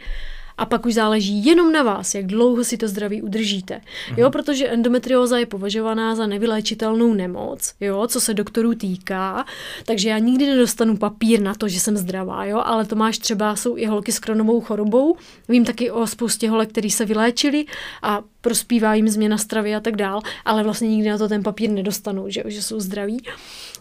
[0.58, 3.82] a pak už záleží jenom na vás, jak dlouho si to zdraví udržíte.
[4.18, 4.32] Jo, mhm.
[4.32, 9.46] protože endometrióza je považovaná za nevyléčitelnou nemoc, jo, co se doktorů týká,
[9.86, 13.56] takže já nikdy nedostanu papír na to, že jsem zdravá, jo, ale to máš třeba,
[13.56, 15.18] jsou i holky s kronovou chorobou,
[15.50, 17.66] vím taky o spoustě holek, který se vyléčili
[18.02, 21.70] a prospívá jim změna stravy a tak dál, ale vlastně nikdy na to ten papír
[21.70, 23.24] nedostanou, že, že jsou zdraví,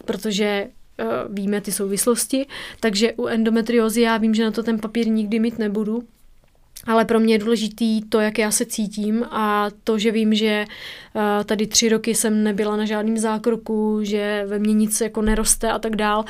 [0.05, 0.69] protože
[1.29, 2.47] víme ty souvislosti,
[2.81, 6.03] takže u endometriózy já vím, že na to ten papír nikdy mít nebudu,
[6.87, 10.65] ale pro mě je důležitý to, jak já se cítím a to, že vím, že
[11.15, 15.73] uh, tady tři roky jsem nebyla na žádném zákroku, že ve mně nic jako neroste
[15.73, 16.25] a tak dál.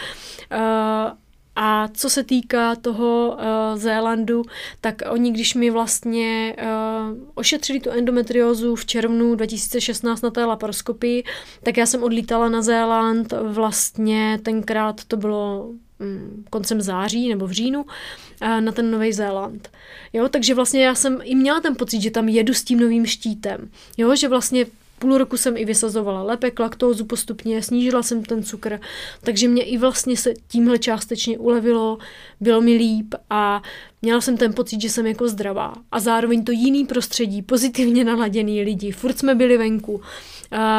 [1.60, 4.42] A co se týká toho uh, Zélandu,
[4.80, 11.24] tak oni, když mi vlastně uh, ošetřili tu endometriózu v červnu 2016 na té laparoskopii,
[11.62, 15.66] tak já jsem odlítala na Zéland, vlastně tenkrát to bylo
[16.00, 19.70] um, koncem září nebo v říjnu, uh, na ten Nový Zéland.
[20.12, 23.06] Jo, takže vlastně já jsem i měla ten pocit, že tam jedu s tím novým
[23.06, 23.70] štítem.
[23.96, 24.66] Jo, že vlastně
[24.98, 28.80] Půl roku jsem i vysazovala lepek, laktózu postupně, snížila jsem ten cukr,
[29.20, 31.98] takže mě i vlastně se tímhle částečně ulevilo,
[32.40, 33.62] bylo mi líp a
[34.02, 35.72] měla jsem ten pocit, že jsem jako zdravá.
[35.92, 40.00] A zároveň to jiný prostředí, pozitivně naladěný lidi, furt jsme byli venku,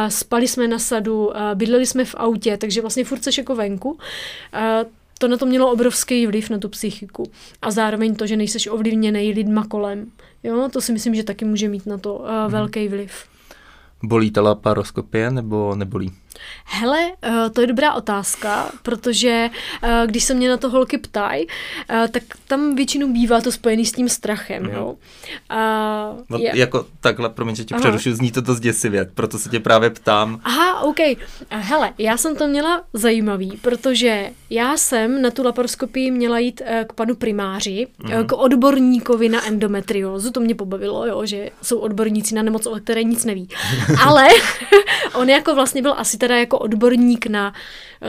[0.08, 3.98] spali jsme na sadu, bydleli jsme v autě, takže vlastně furt seš jako venku.
[5.20, 7.32] To na to mělo obrovský vliv na tu psychiku.
[7.62, 10.12] A zároveň to, že nejseš ovlivněný lidma kolem.
[10.44, 13.29] Jo, to si myslím, že taky může mít na to uh, velký vliv.
[14.04, 16.12] Bolí ta laparoskopie nebo nebolí?
[16.66, 19.50] Hele, eh, to je dobrá otázka, protože
[19.84, 21.48] eh, když se mě na to holky ptají,
[21.90, 24.74] eh, tak tam většinou bývá to spojený s tím strachem, mm-hmm.
[24.74, 24.96] jo.
[25.50, 25.60] A,
[26.30, 26.52] no, je...
[26.54, 30.42] Jako takhle, promiň, že tě přerušu, zní to dost děsivě, proto se tě právě ptám.
[30.44, 31.00] Aha, OK.
[31.50, 36.94] Hele, já jsem to měla zajímavý, protože já jsem na tu laparoskopii měla jít k
[36.94, 38.26] panu primáři, mm-hmm.
[38.26, 43.04] k odborníkovi na endometriózu, to mě pobavilo, jo, že jsou odborníci na nemoc, o které
[43.04, 43.48] nic neví.
[44.06, 44.28] Ale
[45.14, 47.54] on jako vlastně byl asi teda jako odborník na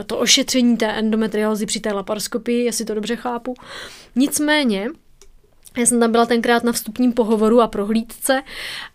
[0.05, 3.53] to ošetření té endometriózy při té laparoskopii, jestli to dobře chápu.
[4.15, 4.87] Nicméně,
[5.77, 8.43] já jsem tam byla tenkrát na vstupním pohovoru a prohlídce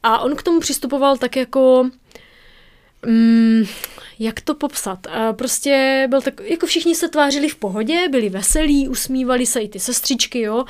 [0.02, 1.90] a on k tomu přistupoval tak jako...
[3.06, 3.64] Mm,
[4.18, 5.06] jak to popsat?
[5.32, 9.80] Prostě byl tak, jako všichni se tvářili v pohodě, byli veselí, usmívali se i ty
[9.80, 10.64] sestřičky, jo.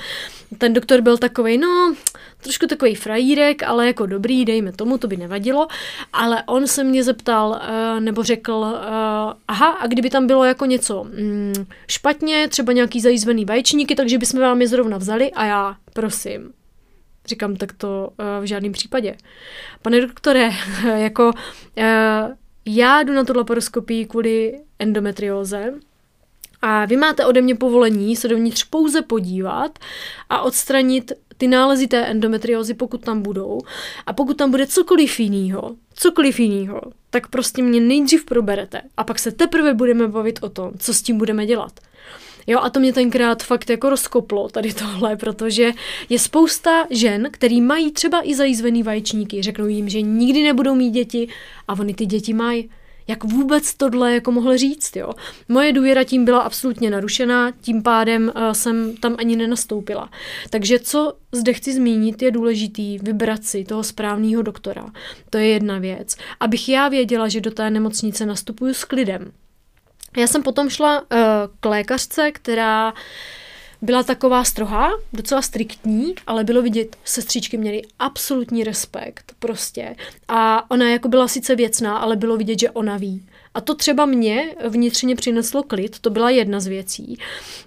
[0.59, 1.95] Ten doktor byl takový, no,
[2.41, 5.69] trošku takový frajírek, ale jako dobrý, dejme tomu, to by nevadilo.
[6.12, 10.67] Ale on se mě zeptal, eh, nebo řekl, eh, aha, a kdyby tam bylo jako
[10.67, 15.77] něco mm, špatně, třeba nějaký zajízvený vaječníky, takže bychom vám je zrovna vzali a já,
[15.93, 16.53] prosím,
[17.27, 19.17] Říkám, tak to uh, v žádném případě.
[19.83, 20.51] Pane doktore,
[20.97, 21.83] jako uh,
[22.67, 25.75] já jdu na tu laparoskopii kvůli endometrióze
[26.62, 29.79] a vy máte ode mě povolení se dovnitř pouze podívat
[30.31, 33.61] a odstranit ty nálezy té endometriózy, pokud tam budou.
[34.07, 39.19] A pokud tam bude cokoliv jiného, cokoliv jiného, tak prostě mě nejdřív proberete a pak
[39.19, 41.81] se teprve budeme bavit o tom, co s tím budeme dělat.
[42.47, 45.73] Jo, a to mě tenkrát fakt jako rozkoplo tady tohle, protože
[46.09, 50.91] je spousta žen, který mají třeba i zajízvený vaječníky, řeknou jim, že nikdy nebudou mít
[50.91, 51.29] děti
[51.69, 52.71] a oni ty děti mají.
[53.09, 55.13] Jak vůbec tohle jako mohl říct, jo?
[55.49, 60.11] Moje důvěra tím byla absolutně narušená, tím pádem uh, jsem tam ani nenastoupila.
[60.51, 64.87] Takže co zde chci zmínit, je důležitý vybrat si toho správného doktora.
[65.31, 66.17] To je jedna věc.
[66.41, 69.33] Abych já věděla, že do té nemocnice nastupuju s klidem.
[70.17, 71.07] Já jsem potom šla uh,
[71.61, 72.95] k lékařce, která
[73.83, 79.97] byla taková strohá, docela striktní, ale bylo vidět, sestřičky měly absolutní respekt prostě.
[80.29, 83.23] A ona jako byla sice věcná, ale bylo vidět, že ona ví.
[83.55, 87.19] A to třeba mě vnitřně přineslo klid, to byla jedna z věcí.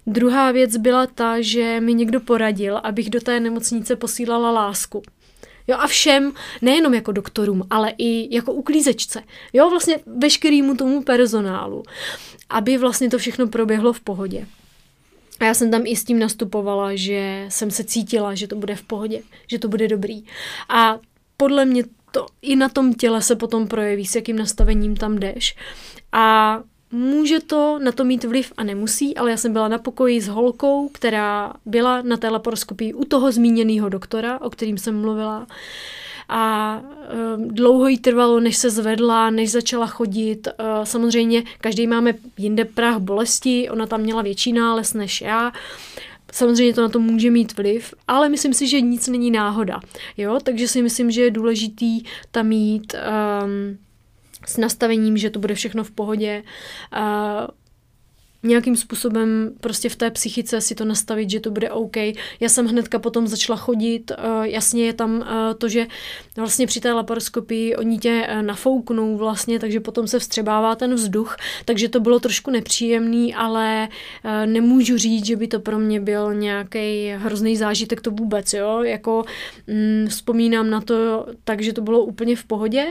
[0.08, 5.02] Druhá věc byla ta, že mi někdo poradil, abych do té nemocnice posílala lásku.
[5.68, 9.24] Jo a všem, nejenom jako doktorům, ale i jako uklízečce.
[9.54, 11.84] Jo, vlastně veškerýmu tomu personálu,
[12.50, 14.48] aby vlastně to všechno proběhlo v pohodě.
[15.40, 18.76] A já jsem tam i s tím nastupovala, že jsem se cítila, že to bude
[18.76, 20.24] v pohodě, že to bude dobrý.
[20.70, 21.00] A
[21.38, 25.56] podle mě to i na tom těle se potom projeví, s jakým nastavením tam jdeš.
[26.12, 26.60] A
[26.92, 30.28] Může to na to mít vliv a nemusí, ale já jsem byla na pokoji s
[30.28, 35.48] holkou, která byla na té laparoskopii u toho zmíněného doktora, o kterým jsem mluvila.
[36.30, 40.48] A e, dlouho jí trvalo, než se zvedla, než začala chodit.
[40.48, 45.52] E, samozřejmě každý máme jinde prach bolesti, ona tam měla větší nález než já.
[46.32, 49.80] Samozřejmě to na to může mít vliv, ale myslím si, že nic není náhoda.
[50.18, 50.40] Jo?
[50.44, 53.78] Takže si myslím, že je důležitý tam mít um,
[54.46, 56.44] s nastavením, že to bude všechno v pohodě.
[56.98, 57.48] Uh,
[58.44, 61.98] nějakým způsobem prostě v té psychice si to nastavit, že to bude OK.
[62.40, 65.26] Já jsem hnedka potom začala chodit, uh, jasně je tam uh,
[65.58, 65.88] to, že
[66.38, 71.38] vlastně při té laparoskopii oni tě uh, nafouknou vlastně, takže potom se vstřebává ten vzduch,
[71.66, 73.88] takže to bylo trošku nepříjemný, ale
[74.46, 79.26] nemůžu říct, že by to pro mě byl nějaký hrozný zážitek, to vůbec, jo, jako
[79.68, 82.86] mm, vzpomínám na to tak, že to bylo úplně v pohodě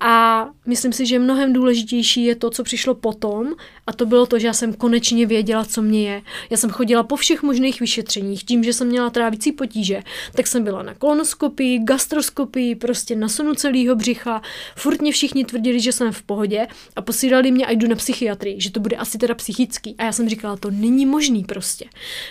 [0.00, 3.54] a myslím si, že mnohem důležitější je to, co přišlo potom
[3.86, 6.22] a to bylo to, že já jsem konečně věděla, co mě je.
[6.50, 10.64] Já jsem chodila po všech možných vyšetřeních, tím, že jsem měla trávicí potíže, tak jsem
[10.64, 14.42] byla na kolonoskopii, gastroskopii, prostě na sonu celého břicha.
[14.76, 16.66] Furt mě všichni tvrdili, že jsem v pohodě
[16.96, 19.94] a posílali mě, a jdu na psychiatrii, že to bude asi teda psychický.
[19.98, 21.84] A já jsem říkala, to není možný prostě.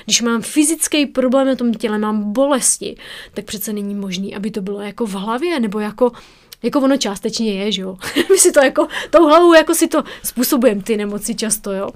[0.05, 2.95] Když mám fyzický problém na tom těle, mám bolesti,
[3.33, 6.11] tak přece není možný, aby to bylo jako v hlavě nebo jako
[6.63, 7.97] jako ono částečně je, že jo.
[8.31, 11.89] My si to jako, tou hlavou jako si to způsobujeme ty nemoci často, jo.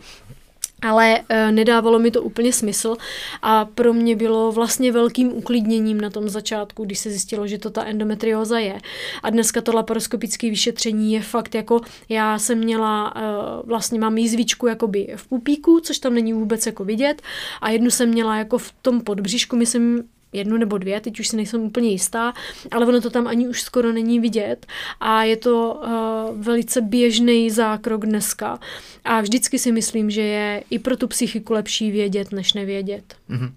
[0.88, 2.96] Ale e, nedávalo mi to úplně smysl
[3.42, 7.70] a pro mě bylo vlastně velkým uklidněním na tom začátku, když se zjistilo, že to
[7.70, 8.80] ta endometrióza je.
[9.24, 13.22] A dneska to laparoskopické vyšetření je fakt jako, já jsem měla, e,
[13.68, 17.22] vlastně mám jízvičku jakoby v pupíku, což tam není vůbec jako vidět
[17.62, 20.04] a jednu jsem měla jako v tom podbříšku, myslím,
[20.34, 22.34] jednu nebo dvě, teď už si nejsem úplně jistá,
[22.72, 24.66] ale ono to tam ani už skoro není vidět
[25.00, 28.60] a je to uh, velice běžný zákrok dneska
[29.06, 33.16] a vždycky si myslím, že je i pro tu psychiku lepší vědět, než nevědět.
[33.30, 33.52] Mm-hmm.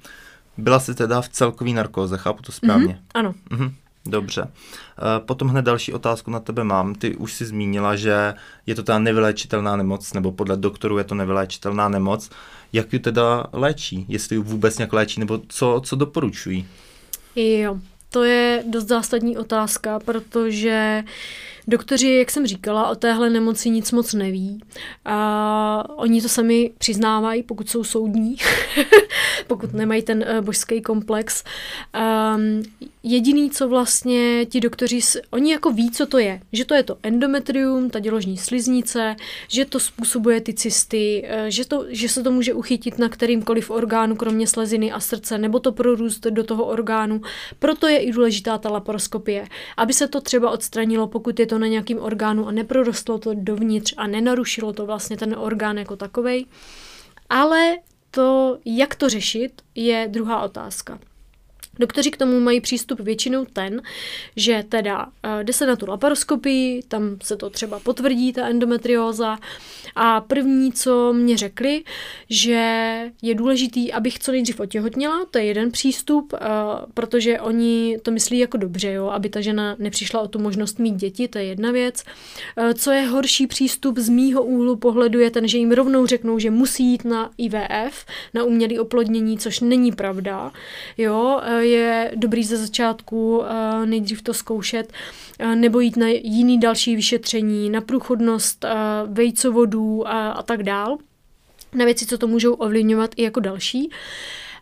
[0.56, 2.94] Byla jsi teda v celkový narkóze, chápu to správně?
[2.94, 3.34] Mm-hmm, ano.
[3.50, 3.72] Mm-hmm.
[4.06, 4.48] Dobře.
[4.48, 6.94] Eh, potom hned další otázku na tebe mám.
[6.94, 8.34] Ty už si zmínila, že
[8.66, 12.30] je to ta nevyléčitelná nemoc, nebo podle doktorů je to nevyléčitelná nemoc.
[12.72, 14.06] Jak ji teda léčí?
[14.08, 16.66] Jestli ji vůbec nějak léčí, nebo co, co doporučují?
[17.36, 17.78] Jo,
[18.10, 21.04] to je dost zásadní otázka, protože
[21.68, 24.60] doktoři, jak jsem říkala, o téhle nemoci nic moc neví.
[25.04, 28.36] A oni to sami přiznávají, pokud jsou soudní,
[29.46, 31.44] pokud nemají ten uh, božský komplex.
[32.36, 32.62] Um,
[33.02, 35.00] jediný, co vlastně ti doktoři,
[35.30, 36.40] oni jako ví, co to je.
[36.52, 39.16] Že to je to endometrium, ta děložní sliznice,
[39.48, 43.70] že to způsobuje ty cysty, eh, že, to, že se to může uchytit na kterýmkoliv
[43.70, 47.20] orgánu, kromě sleziny a srdce, nebo to prorůst do toho orgánu.
[47.58, 49.46] Proto je i důležitá ta laparoskopie,
[49.76, 53.94] aby se to třeba odstranilo, pokud je to na nějakým orgánu a neprorostlo to dovnitř
[53.96, 56.46] a nenarušilo to vlastně ten orgán jako takovej.
[57.28, 57.76] Ale
[58.16, 60.98] to, jak to řešit, je druhá otázka.
[61.78, 63.82] Doktoři k tomu mají přístup většinou ten,
[64.36, 65.10] že teda uh,
[65.42, 69.38] jde se na tu laparoskopii, tam se to třeba potvrdí, ta endometrióza.
[69.94, 71.84] A první, co mě řekli,
[72.30, 76.38] že je důležitý, abych co nejdřív otěhotněla, to je jeden přístup, uh,
[76.94, 80.94] protože oni to myslí jako dobře, jo, aby ta žena nepřišla o tu možnost mít
[80.94, 82.04] děti, to je jedna věc.
[82.58, 86.38] Uh, co je horší přístup z mýho úhlu pohledu je ten, že jim rovnou řeknou,
[86.38, 90.52] že musí jít na IVF, na umělé oplodnění, což není pravda.
[90.98, 94.92] Jo, je dobrý ze začátku eh, nejdřív to zkoušet,
[95.38, 98.74] eh, nebo jít na jiný další vyšetření, na průchodnost eh,
[99.06, 100.98] vejcovodů a, a tak dál,
[101.74, 103.90] na věci, co to můžou ovlivňovat i jako další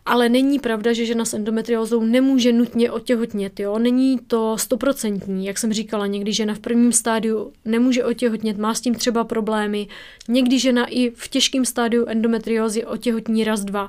[0.05, 3.59] ale není pravda, že žena s endometriózou nemůže nutně otěhotnět.
[3.59, 3.79] Jo?
[3.79, 8.81] Není to stoprocentní, jak jsem říkala, někdy žena v prvním stádiu nemůže otěhotnět, má s
[8.81, 9.87] tím třeba problémy,
[10.27, 13.87] někdy žena i v těžkém stádiu endometriózy otěhotní raz, dva.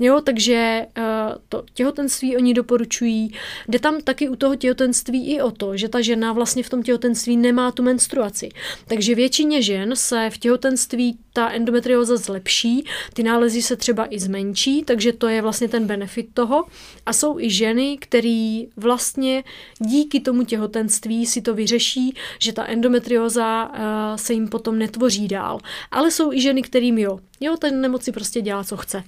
[0.00, 0.20] Jo?
[0.20, 1.04] Takže uh,
[1.48, 3.32] to těhotenství oni doporučují.
[3.68, 6.82] Jde tam taky u toho těhotenství i o to, že ta žena vlastně v tom
[6.82, 8.48] těhotenství nemá tu menstruaci.
[8.88, 14.82] Takže většině žen se v těhotenství ta endometrióza zlepší, ty nálezy se třeba i zmenší,
[14.84, 16.64] takže to je vlastně ten benefit toho.
[17.06, 19.44] A jsou i ženy, které vlastně
[19.78, 25.58] díky tomu těhotenství si to vyřeší, že ta endometrióza uh, se jim potom netvoří dál.
[25.90, 27.18] Ale jsou i ženy, kterým jo.
[27.40, 29.04] Jo, ten nemoci prostě dělá, co chce.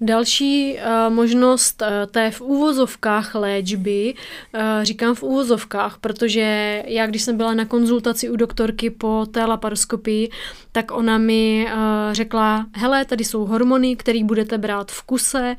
[0.00, 4.14] Další uh, možnost uh, té v úvozovkách léčby,
[4.54, 9.44] uh, říkám v úvozovkách, protože já, když jsem byla na konzultaci u doktorky po té
[9.44, 10.30] laparoskopii,
[10.72, 11.78] tak ona mi uh,
[12.12, 15.56] řekla, hele, tady jsou hormony, které budete brát v kuse,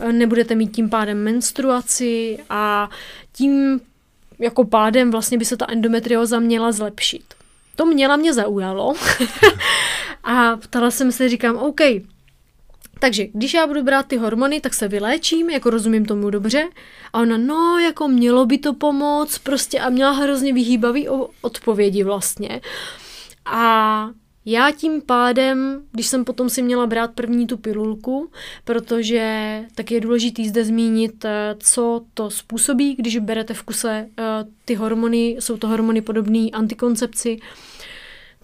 [0.00, 2.90] uh, nebudete mít tím pádem menstruaci a
[3.32, 3.80] tím
[4.38, 7.24] jako pádem vlastně by se ta endometrioza měla zlepšit.
[7.76, 8.94] To měla mě zaujalo
[10.24, 11.80] a ptala jsem se, říkám, OK,
[12.98, 16.68] takže když já budu brát ty hormony, tak se vyléčím, jako rozumím tomu dobře.
[17.12, 21.08] A ona, no, jako mělo by to pomoct, prostě a měla hrozně vyhýbavý
[21.42, 22.60] odpovědi vlastně.
[23.46, 24.10] A
[24.50, 28.30] já tím pádem, když jsem potom si měla brát první tu pilulku,
[28.64, 34.24] protože tak je důležitý zde zmínit, eh, co to způsobí, když berete v kuse eh,
[34.64, 37.38] ty hormony, jsou to hormony podobné antikoncepci,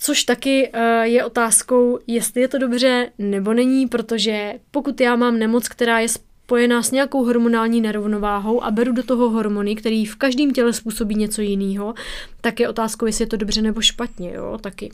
[0.05, 5.38] Což taky uh, je otázkou, jestli je to dobře nebo není, protože pokud já mám
[5.38, 10.16] nemoc, která je spojená s nějakou hormonální nerovnováhou a beru do toho hormony, který v
[10.16, 11.94] každém těle způsobí něco jiného,
[12.40, 14.92] tak je otázkou, jestli je to dobře nebo špatně, jo, taky.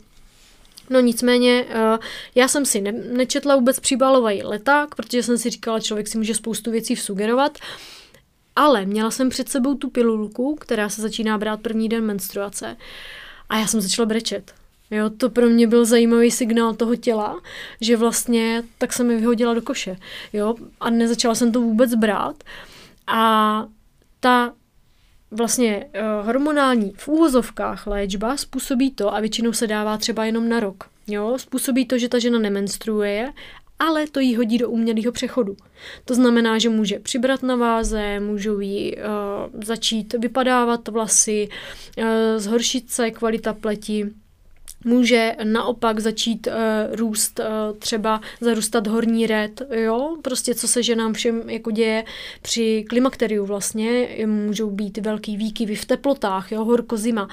[0.89, 1.97] No nicméně, uh,
[2.35, 6.35] já jsem si ne- nečetla vůbec příbalový leták, protože jsem si říkala, člověk si může
[6.35, 7.57] spoustu věcí vsugerovat,
[8.55, 12.77] ale měla jsem před sebou tu pilulku, která se začíná brát první den menstruace
[13.49, 14.60] a já jsem začala brečet
[14.91, 17.41] Jo, to pro mě byl zajímavý signál toho těla,
[17.81, 19.97] že vlastně tak se mi vyhodila do koše.
[20.33, 22.43] Jo, a nezačala jsem to vůbec brát.
[23.07, 23.65] A
[24.19, 24.53] ta
[25.31, 30.59] vlastně uh, hormonální v úvozovkách léčba způsobí to, a většinou se dává třeba jenom na
[30.59, 30.83] rok.
[31.07, 33.33] Jo, způsobí to, že ta žena nemenstruuje,
[33.79, 35.55] ale to jí hodí do umělého přechodu.
[36.05, 39.01] To znamená, že může přibrat na váze, můžou jí uh,
[39.63, 41.49] začít vypadávat vlasy,
[41.97, 42.05] uh,
[42.37, 44.09] zhoršit se kvalita pleti,
[44.85, 46.53] může naopak začít uh,
[46.95, 52.03] růst, uh, třeba zarůstat horní red, jo, prostě co se ženám všem jako děje
[52.41, 57.27] při klimakteriu vlastně, můžou být velký výkyvy v teplotách, jo, horko zima,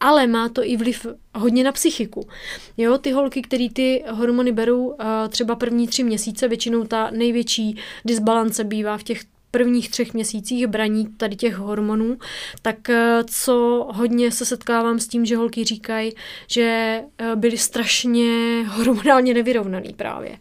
[0.00, 2.28] ale má to i vliv hodně na psychiku.
[2.76, 4.96] Jo, ty holky, které ty hormony berou uh,
[5.28, 9.20] třeba první tři měsíce, většinou ta největší disbalance bývá v těch
[9.50, 12.18] prvních třech měsících braní tady těch hormonů,
[12.62, 16.12] tak eh, co hodně se setkávám s tím, že holky říkají,
[16.46, 20.38] že eh, byly strašně hormonálně nevyrovnaný právě.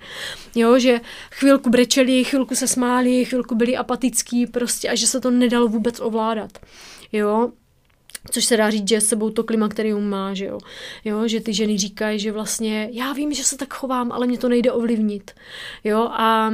[0.56, 1.02] Jo, že
[1.32, 6.00] chvilku brečeli, chvilku se smáli, chvilku byli apatický prostě a že se to nedalo vůbec
[6.00, 6.52] ovládat.
[7.12, 7.52] Jo,
[8.32, 10.60] Což se dá říct, že s sebou to klimakterium má, že jo.
[11.06, 11.28] jo.
[11.28, 14.50] Že ty ženy říkají, že vlastně já vím, že se tak chovám, ale mě to
[14.50, 15.32] nejde ovlivnit.
[15.84, 16.52] Jo, a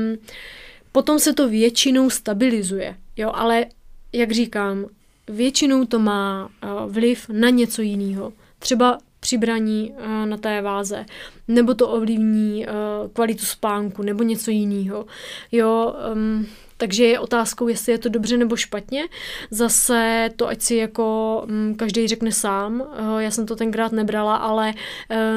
[0.96, 3.66] Potom se to většinou stabilizuje, jo, ale
[4.14, 4.86] jak říkám,
[5.28, 8.34] většinou to má uh, vliv na něco jiného.
[8.60, 11.06] Třeba přibraní uh, na té váze,
[11.48, 15.06] nebo to ovlivní uh, kvalitu spánku, nebo něco jiného.
[15.52, 19.04] Jo, um, takže je otázkou, jestli je to dobře nebo špatně.
[19.52, 22.82] Zase to, ať si jako um, každý řekne sám.
[22.82, 24.74] Uh, já jsem to tenkrát nebrala, ale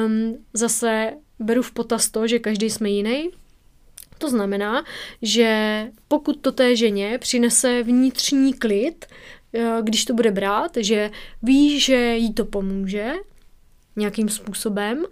[0.05, 3.29] um, zase beru v potaz to, že každý jsme jiný
[4.19, 4.85] to znamená,
[5.21, 9.05] že pokud to té ženě přinese vnitřní klid,
[9.53, 11.11] eh, když to bude brát, že
[11.43, 13.13] ví, že jí to pomůže
[13.95, 15.05] nějakým způsobem,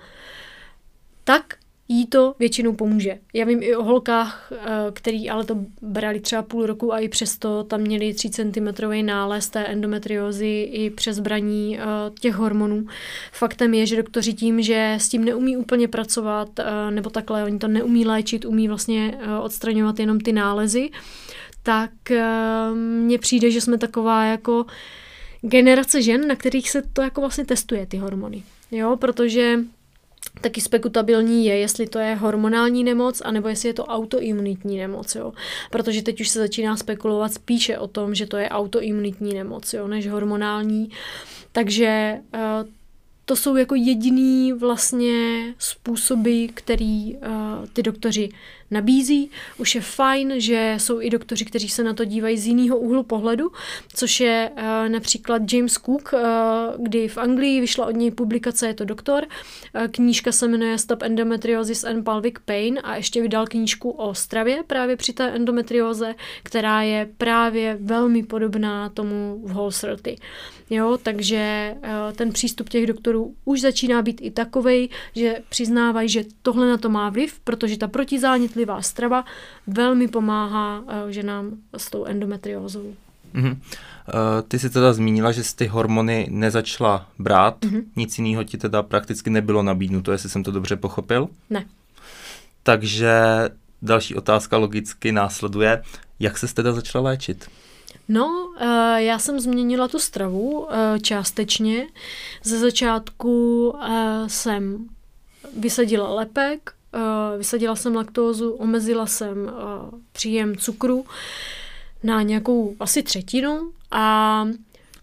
[1.24, 1.56] tak
[1.88, 3.18] jí to většinou pomůže.
[3.34, 7.08] Já vím i o holkách, eh, který ale to brali třeba půl roku a i
[7.08, 8.68] přesto tam měli 3 cm
[9.06, 11.84] nález té endometriózy i přes braní eh,
[12.20, 12.86] těch hormonů.
[13.32, 17.60] Faktem je, že doktoři tím, že s tím neumí úplně pracovat, eh, nebo takhle, oni
[17.60, 20.90] to neumí léčit, umí vlastně odstraňovat jenom ty nálezy,
[21.64, 21.92] tak
[22.74, 24.66] mně přijde, že jsme taková jako
[25.42, 28.44] generace žen, na kterých se to jako vlastně testuje, ty hormony.
[28.72, 29.60] Jo, protože
[30.42, 35.34] taky spekutabilní je, jestli to je hormonální nemoc, anebo jestli je to autoimunitní nemoc, jo.
[35.72, 39.88] Protože teď už se začíná spekulovat spíše o tom, že to je autoimunitní nemoc, jo,
[39.88, 40.90] než hormonální.
[41.52, 42.70] Takže uh,
[43.28, 47.22] to jsou jako jediný vlastně způsoby, který uh,
[47.74, 48.30] ty doktoři
[48.72, 49.32] nabízí.
[49.58, 53.04] Už je fajn, že jsou i doktoři, kteří se na to dívají z jiného úhlu
[53.04, 53.52] pohledu,
[53.96, 56.20] což je uh, například James Cook, uh,
[56.84, 59.24] kdy v Anglii vyšla od něj publikace, je to doktor.
[59.24, 64.64] Uh, knížka se jmenuje Stop Endometriosis and Pelvic Pain a ještě vydal knížku o stravě
[64.68, 70.20] právě při té endometrióze, která je právě velmi podobná tomu v Whole 30.
[70.70, 76.24] Jo, takže uh, ten přístup těch doktorů už začíná být i takovej, že přiznávají, že
[76.42, 79.26] tohle na to má vliv, protože ta protizánětlivá strava
[79.68, 82.94] velmi pomáhá uh, ženám s tou endometriózou.
[83.36, 83.52] Mm-hmm.
[83.52, 83.58] Uh,
[84.48, 87.84] ty jsi teda zmínila, že jsi ty hormony nezačala brát, mm-hmm.
[87.96, 91.30] nic jiného ti teda prakticky nebylo nabídnuto, jestli jsem to dobře pochopil?
[91.50, 91.66] Ne.
[92.64, 93.14] Takže
[93.82, 95.84] další otázka logicky následuje,
[96.20, 97.50] jak se teda začala léčit?
[98.10, 100.68] No, uh, já jsem změnila tu stravu uh,
[101.02, 101.88] částečně.
[102.44, 104.88] Ze začátku uh, jsem
[105.58, 106.74] vysadila lepek,
[107.38, 109.52] vysadila jsem laktózu, omezila jsem
[110.12, 111.06] příjem cukru
[112.04, 114.48] na nějakou asi třetinu a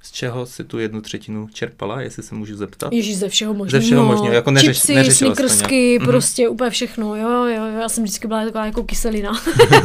[0.05, 2.93] z čeho si tu jednu třetinu čerpala, jestli se můžu zeptat?
[2.93, 3.83] Ježíš, ze všeho možného.
[3.83, 6.05] Ze všeho možného, jako neřeš, Chipsy, snickersky, mm-hmm.
[6.05, 9.33] prostě úplně všechno, jo, jo, jo, já jsem vždycky byla taková jako kyselina.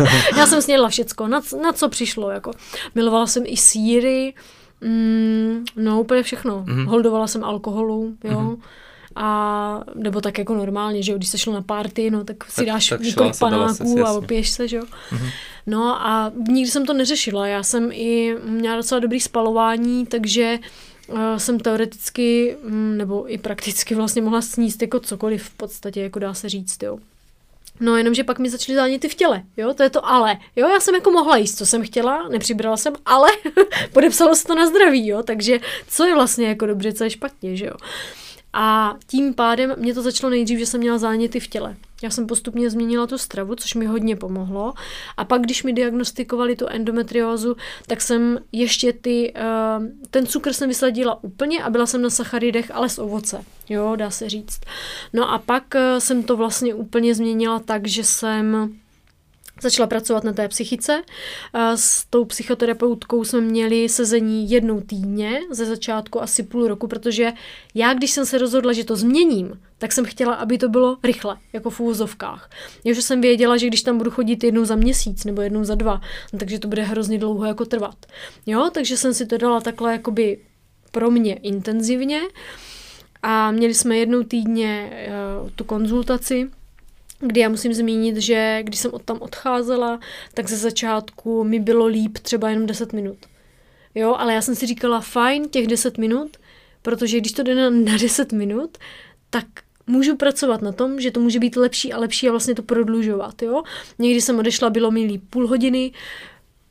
[0.37, 2.51] já jsem snědla všecko, na, na co přišlo, jako.
[2.95, 4.33] Milovala jsem i síry,
[4.81, 6.63] mm, no úplně všechno.
[6.63, 6.85] Mm-hmm.
[6.85, 8.39] Holdovala jsem alkoholu, jo.
[8.39, 8.57] Mm-hmm
[9.15, 12.55] a nebo tak jako normálně, že jo, když se šlo na party, no tak si
[12.55, 14.83] tak, dáš tak několik panáků a opiješ se, že jo.
[14.83, 15.29] Mm-hmm.
[15.67, 20.59] No a nikdy jsem to neřešila, já jsem i měla docela dobrý spalování, takže
[21.07, 26.19] uh, jsem teoreticky, um, nebo i prakticky vlastně mohla sníst jako cokoliv v podstatě, jako
[26.19, 26.99] dá se říct, jo.
[27.79, 30.37] No jenom, že pak mi začaly záněty v těle, jo, to je to ale.
[30.55, 33.29] Jo, já jsem jako mohla jíst, co jsem chtěla, nepřibrala jsem, ale
[33.93, 37.55] podepsalo se to na zdraví, jo, takže co je vlastně jako dobře, co je špatně,
[37.55, 37.73] že jo.
[38.53, 41.75] A tím pádem mě to začalo nejdřív, že jsem měla záněty v těle.
[42.01, 44.73] Já jsem postupně změnila tu stravu, což mi hodně pomohlo.
[45.17, 47.55] A pak, když mi diagnostikovali tu endometriózu,
[47.87, 49.33] tak jsem ještě ty,
[49.79, 53.95] uh, ten cukr jsem vysadila úplně a byla jsem na sacharidech, ale z ovoce, jo,
[53.95, 54.59] dá se říct.
[55.13, 58.75] No a pak uh, jsem to vlastně úplně změnila tak, že jsem
[59.61, 61.01] Začala pracovat na té psychice.
[61.75, 67.31] S tou psychoterapeutkou jsme měli sezení jednou týdně, ze začátku asi půl roku, protože
[67.75, 71.37] já, když jsem se rozhodla, že to změním, tak jsem chtěla, aby to bylo rychle,
[71.53, 72.49] jako v úvozovkách.
[72.85, 76.01] že jsem věděla, že když tam budu chodit jednou za měsíc nebo jednou za dva,
[76.33, 78.05] no, takže to bude hrozně dlouho jako trvat.
[78.45, 80.39] Jo, takže jsem si to dala takhle jakoby
[80.91, 82.21] pro mě intenzivně
[83.23, 84.91] a měli jsme jednou týdně
[85.43, 86.49] uh, tu konzultaci,
[87.19, 89.99] kdy já musím zmínit, že když jsem od tam odcházela,
[90.33, 93.17] tak ze začátku mi bylo líp třeba jenom 10 minut.
[93.95, 96.37] Jo, ale já jsem si říkala, fajn, těch 10 minut,
[96.81, 98.77] protože když to jde na, na 10 minut,
[99.29, 99.45] tak
[99.87, 103.41] můžu pracovat na tom, že to může být lepší a lepší a vlastně to prodlužovat,
[103.41, 103.63] jo.
[103.99, 105.91] Někdy jsem odešla, bylo mi líp půl hodiny,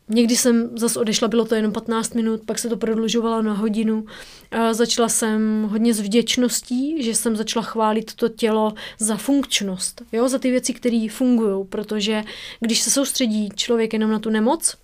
[0.08, 4.06] Někdy jsem zase odešla, bylo to jenom 15 minut, pak se to prodlužovalo na hodinu.
[4.50, 10.28] A začala jsem hodně s vděčností, že jsem začala chválit to tělo za funkčnost, jo,
[10.28, 12.24] za ty věci, které fungují, protože
[12.60, 14.76] když se soustředí člověk jenom na tu nemoc,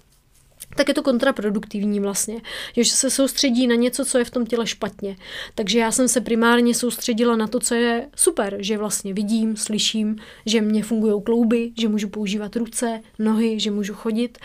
[0.77, 2.41] tak je to kontraproduktivní vlastně,
[2.77, 5.16] že se soustředí na něco, co je v tom těle špatně.
[5.55, 10.16] Takže já jsem se primárně soustředila na to, co je super, že vlastně vidím, slyším,
[10.47, 14.39] že mě fungují klouby, že můžu používat ruce, nohy, že můžu chodit.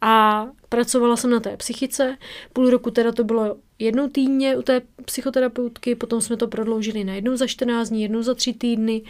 [0.00, 2.16] A pracovala jsem na té psychice,
[2.52, 7.14] půl roku teda to bylo jednou týdně u té psychoterapeutky, potom jsme to prodloužili na
[7.14, 9.02] jednou za 14 dní, jednou za tři týdny.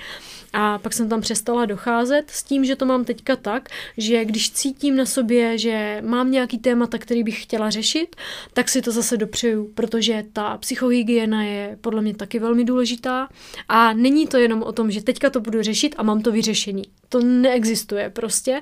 [0.53, 4.51] A pak jsem tam přestala docházet s tím, že to mám teďka tak, že když
[4.51, 8.16] cítím na sobě, že mám nějaký témata, který bych chtěla řešit,
[8.53, 13.28] tak si to zase dopřeju, protože ta psychohygiena je podle mě taky velmi důležitá.
[13.68, 16.84] A není to jenom o tom, že teďka to budu řešit a mám to vyřešení.
[17.09, 18.61] To neexistuje prostě.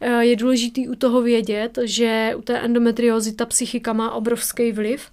[0.00, 5.10] Eh, je důležitý u toho vědět, že u té endometriózy ta psychika má obrovský vliv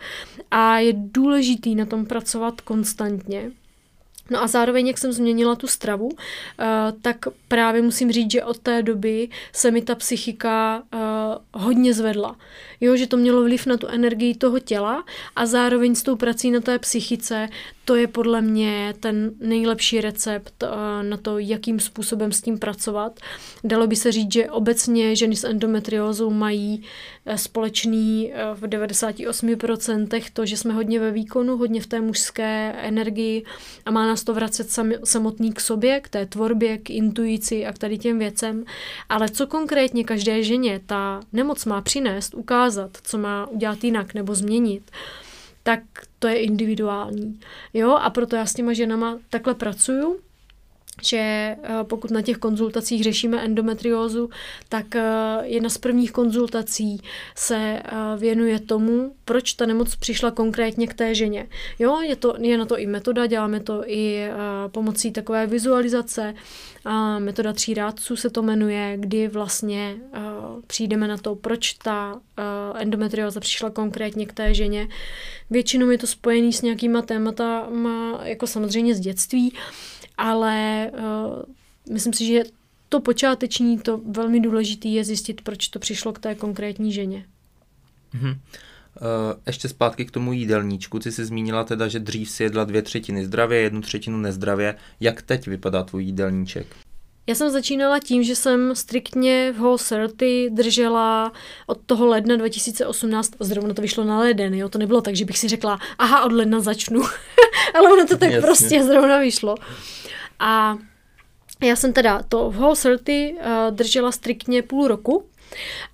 [0.51, 3.51] a je důležitý na tom pracovat konstantně.
[4.30, 6.65] No a zároveň, jak jsem změnila tu stravu, eh,
[7.01, 7.17] tak
[7.47, 10.97] právě musím říct, že od té doby se mi ta psychika eh,
[11.53, 12.36] hodně zvedla.
[12.82, 15.03] Jo, že to mělo vliv na tu energii toho těla
[15.36, 17.49] a zároveň s tou prací na té psychice
[17.86, 23.19] to je podle mě ten nejlepší recept eh, na to, jakým způsobem s tím pracovat.
[23.63, 26.84] Dalo by se říct, že obecně ženy s endometriózou mají
[27.25, 32.75] eh, společný eh, v 98% to, že jsme hodně ve výkonu, hodně v té mužské
[32.77, 33.43] energii
[33.86, 34.67] a má nás to vracet
[35.03, 38.65] samotný k sobě, k té tvorbě, k intuici a k tady těm věcem.
[39.09, 44.36] Ale co konkrétně každé ženě ta nemoc má přinést, ukázat, co má udělat jinak nebo
[44.36, 44.91] změnit,
[45.64, 45.82] tak
[46.20, 47.39] to je individuální.
[47.74, 50.20] Jo, a proto já s těma ženama takhle pracuju,
[51.01, 54.29] že eh, pokud na těch konzultacích řešíme endometriózu,
[54.69, 55.03] tak eh,
[55.43, 57.01] jedna z prvních konzultací
[57.35, 61.47] se eh, věnuje tomu, proč ta nemoc přišla konkrétně k té ženě.
[61.79, 64.29] Jo, je, to, je na to i metoda, děláme to i
[64.67, 66.33] pomocí takové vizualizace,
[67.19, 69.95] metoda tří rádců se to jmenuje, kdy vlastně
[70.67, 72.21] přijdeme na to, proč ta
[72.75, 74.87] endometrióza přišla konkrétně k té ženě.
[75.49, 79.53] Většinou je to spojený s nějakýma tématama, jako samozřejmě z dětství,
[80.18, 82.43] ale uh, myslím si, že
[82.89, 87.26] to počáteční, to velmi důležité je zjistit, proč to přišlo k té konkrétní ženě.
[88.14, 88.38] Mm-hmm.
[89.47, 90.99] ještě zpátky k tomu jídelníčku.
[90.99, 94.76] Ty jsi zmínila teda, že dřív si jedla dvě třetiny zdravě, jednu třetinu nezdravě.
[94.99, 96.68] Jak teď vypadá tvůj jídelníček?
[97.28, 101.32] Já jsem začínala tím, že jsem striktně v Whole 30 držela
[101.68, 105.38] od toho ledna 2018, zrovna to vyšlo na leden, jo, to nebylo tak, že bych
[105.38, 107.01] si řekla, aha, od ledna začnu,
[107.76, 108.41] ale ono to tak Jasně.
[108.41, 109.55] prostě zrovna vyšlo.
[110.39, 110.77] A
[111.63, 113.38] já jsem teda to v Whole 30 uh,
[113.69, 115.25] držela striktně půl roku,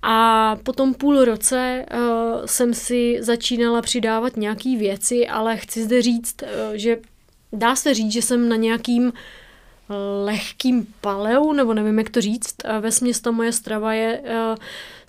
[0.02, 6.02] a po tom půl roce uh, jsem si začínala přidávat nějaké věci, ale chci zde
[6.02, 6.98] říct, uh, že
[7.52, 9.12] dá se říct, že jsem na nějakým
[10.24, 12.54] lehkým paleu, nebo nevím, jak to říct.
[12.80, 12.90] Ve
[13.22, 14.56] ta moje strava je uh,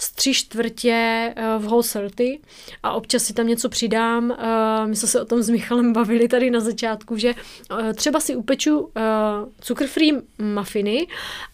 [0.01, 0.93] z tři čtvrtě
[1.35, 2.39] eh, v whole 30
[2.83, 4.31] a občas si tam něco přidám.
[4.31, 7.33] Eh, my jsme se o tom s Michalem bavili tady na začátku, že
[7.79, 8.89] eh, třeba si upeču
[9.61, 11.07] cukr-free mafiny,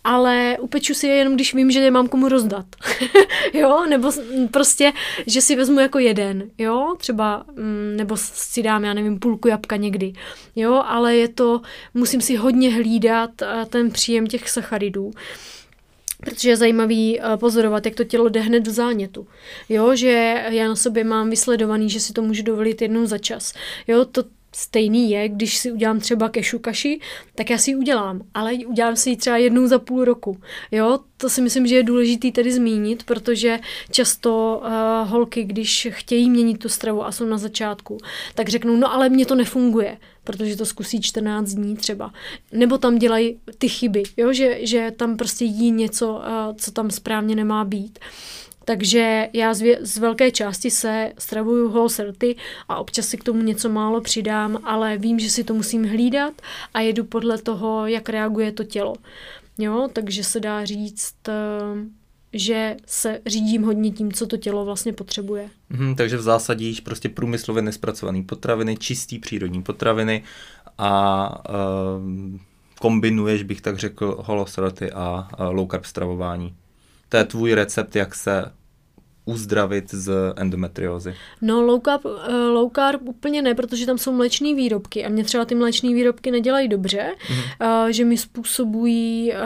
[0.03, 2.65] ale upeču si je jenom, když vím, že je mám komu rozdat.
[3.53, 4.11] jo, nebo
[4.51, 4.93] prostě,
[5.27, 9.75] že si vezmu jako jeden, jo, třeba, mm, nebo si dám, já nevím, půlku jabka
[9.75, 10.13] někdy,
[10.55, 11.61] jo, ale je to,
[11.93, 13.31] musím si hodně hlídat
[13.69, 15.11] ten příjem těch sacharidů
[16.19, 19.27] protože je zajímavý eh, pozorovat, jak to tělo jde hned do zánětu.
[19.69, 23.53] Jo, že já na sobě mám vysledovaný, že si to můžu dovolit jednou za čas.
[23.87, 24.23] Jo, to
[24.55, 26.99] stejný je, když si udělám třeba kešu kaši,
[27.35, 30.37] tak já si ji udělám, ale udělám si ji třeba jednou za půl roku.
[30.71, 33.59] Jo, to si myslím, že je důležité tedy zmínit, protože
[33.91, 37.97] často uh, holky, když chtějí měnit tu stravu a jsou na začátku,
[38.35, 42.13] tak řeknou, no ale mně to nefunguje, protože to zkusí 14 dní třeba.
[42.51, 46.21] Nebo tam dělají ty chyby, jo, že, že tam prostě jí něco, uh,
[46.57, 47.99] co tam správně nemá být.
[48.67, 52.35] Takže já z, vě- z velké části se stravuju holserty
[52.69, 56.33] a občas si k tomu něco málo přidám, ale vím, že si to musím hlídat
[56.73, 58.95] a jedu podle toho, jak reaguje to tělo.
[59.57, 61.33] Jo, takže se dá říct, eh,
[62.33, 65.49] že se řídím hodně tím, co to tělo vlastně potřebuje.
[65.69, 70.23] Mhm, takže v zásadě jíš prostě průmyslově nespracované potraviny, čistý přírodní potraviny
[70.77, 72.39] a uh,
[72.79, 76.53] kombinuješ, bych tak řekl, holosroty a, a low carb stravování.
[77.09, 78.51] To je tvůj recept, jak se
[79.25, 81.15] uzdravit z endometriózy?
[81.41, 82.11] No low carb, uh,
[82.49, 86.31] low carb úplně ne, protože tam jsou mléčné výrobky a mě třeba ty mléčné výrobky
[86.31, 87.87] nedělají dobře, mm-hmm.
[87.87, 89.37] že mi způsobují uh,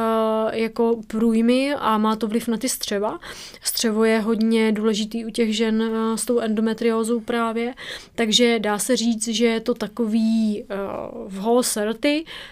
[0.54, 3.20] jako průjmy a má to vliv na ty střeva.
[3.64, 5.84] Střevo je hodně důležitý u těch žen
[6.16, 7.74] s tou endometriózou právě,
[8.16, 10.64] takže dá se říct, že je to takový
[11.28, 11.64] v whole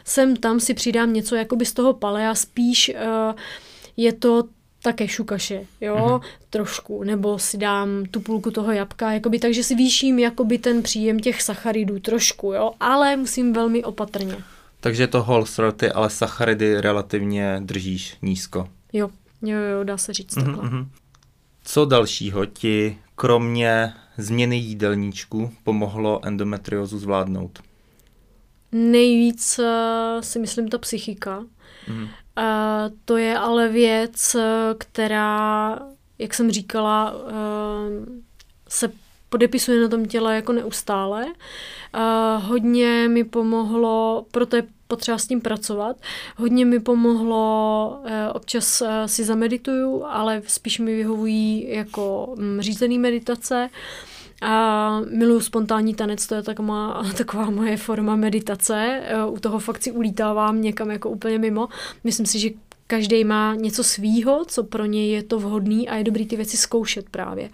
[0.04, 2.92] sem tam si přidám něco jakoby z toho palea, spíš
[3.98, 4.44] je to
[4.82, 6.22] také šukaše, jo, mm-hmm.
[6.50, 11.20] trošku, nebo si dám tu půlku toho jabka, jakoby, takže si výším jakoby ten příjem
[11.20, 14.36] těch sacharidů trošku, jo, ale musím velmi opatrně.
[14.80, 18.70] Takže to whole throaty, ale sacharidy relativně držíš nízko.
[18.94, 19.10] Jo,
[19.42, 20.46] jo, jo, dá se říct mm-hmm.
[20.46, 20.64] takhle.
[20.64, 20.90] Mhm.
[21.64, 27.60] Co dalšího ti, kromě změny jídelníčku, pomohlo endometriózu zvládnout?
[28.72, 31.40] Nejvíc uh, si myslím ta psychika.
[31.40, 32.08] Mm-hmm.
[32.40, 34.36] Uh, to je ale věc,
[34.78, 35.80] která,
[36.20, 37.28] jak jsem říkala, uh,
[38.68, 38.92] se
[39.30, 41.26] podepisuje na tom těle jako neustále.
[41.26, 45.98] Uh, hodně mi pomohlo, proto je potřeba s tím pracovat.
[46.38, 48.00] Hodně mi pomohlo,
[48.34, 53.70] občas si zamedituju, ale spíš mi vyhovují jako mm, řízený meditace.
[54.42, 59.02] A miluju spontánní tanec, to je taková, taková moje forma meditace.
[59.30, 61.68] U toho fakt si ulítávám někam jako úplně mimo.
[62.04, 62.50] Myslím si, že
[62.88, 66.58] každý má něco svýho, co pro něj je to vhodný a je dobrý ty věci
[66.58, 67.50] zkoušet právě.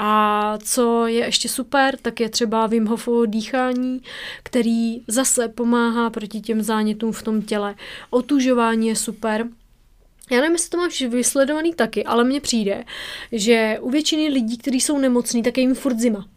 [0.00, 4.02] A co je ještě super, tak je třeba Wim Hofovo dýchání,
[4.42, 7.74] který zase pomáhá proti těm zánětům v tom těle.
[8.10, 9.46] Otužování je super,
[10.30, 12.84] já nevím, jestli to máš vysledovaný taky, ale mně přijde,
[13.32, 16.28] že u většiny lidí, kteří jsou nemocní, tak je jim furt zima.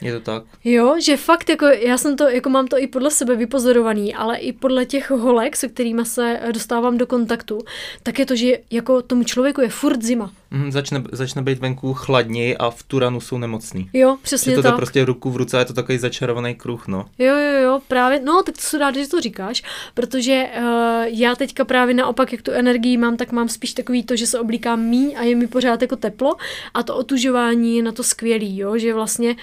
[0.00, 0.42] Je to tak?
[0.64, 4.36] Jo, že fakt, jako já jsem to, jako mám to i podle sebe vypozorovaný, ale
[4.36, 7.58] i podle těch holek, se kterými se dostávám do kontaktu,
[8.02, 10.32] tak je to, že jako tomu člověku je furt zima.
[10.50, 13.90] Mm, začne, začne být venku chladněji a v tu ranu jsou nemocný.
[13.92, 14.72] Jo, přesně že to tak.
[14.72, 17.04] To prostě ruku v ruce a je to takový začarovaný kruh, no.
[17.18, 19.62] Jo, jo, jo, právě, no, tak to se rád, že to říkáš,
[19.94, 20.64] protože uh,
[21.04, 24.40] já teďka právě naopak, jak tu energii mám, tak mám spíš takový to, že se
[24.40, 26.36] oblíkám míň a je mi pořád jako teplo
[26.74, 29.36] a to otužování je na to skvělý, jo, že vlastně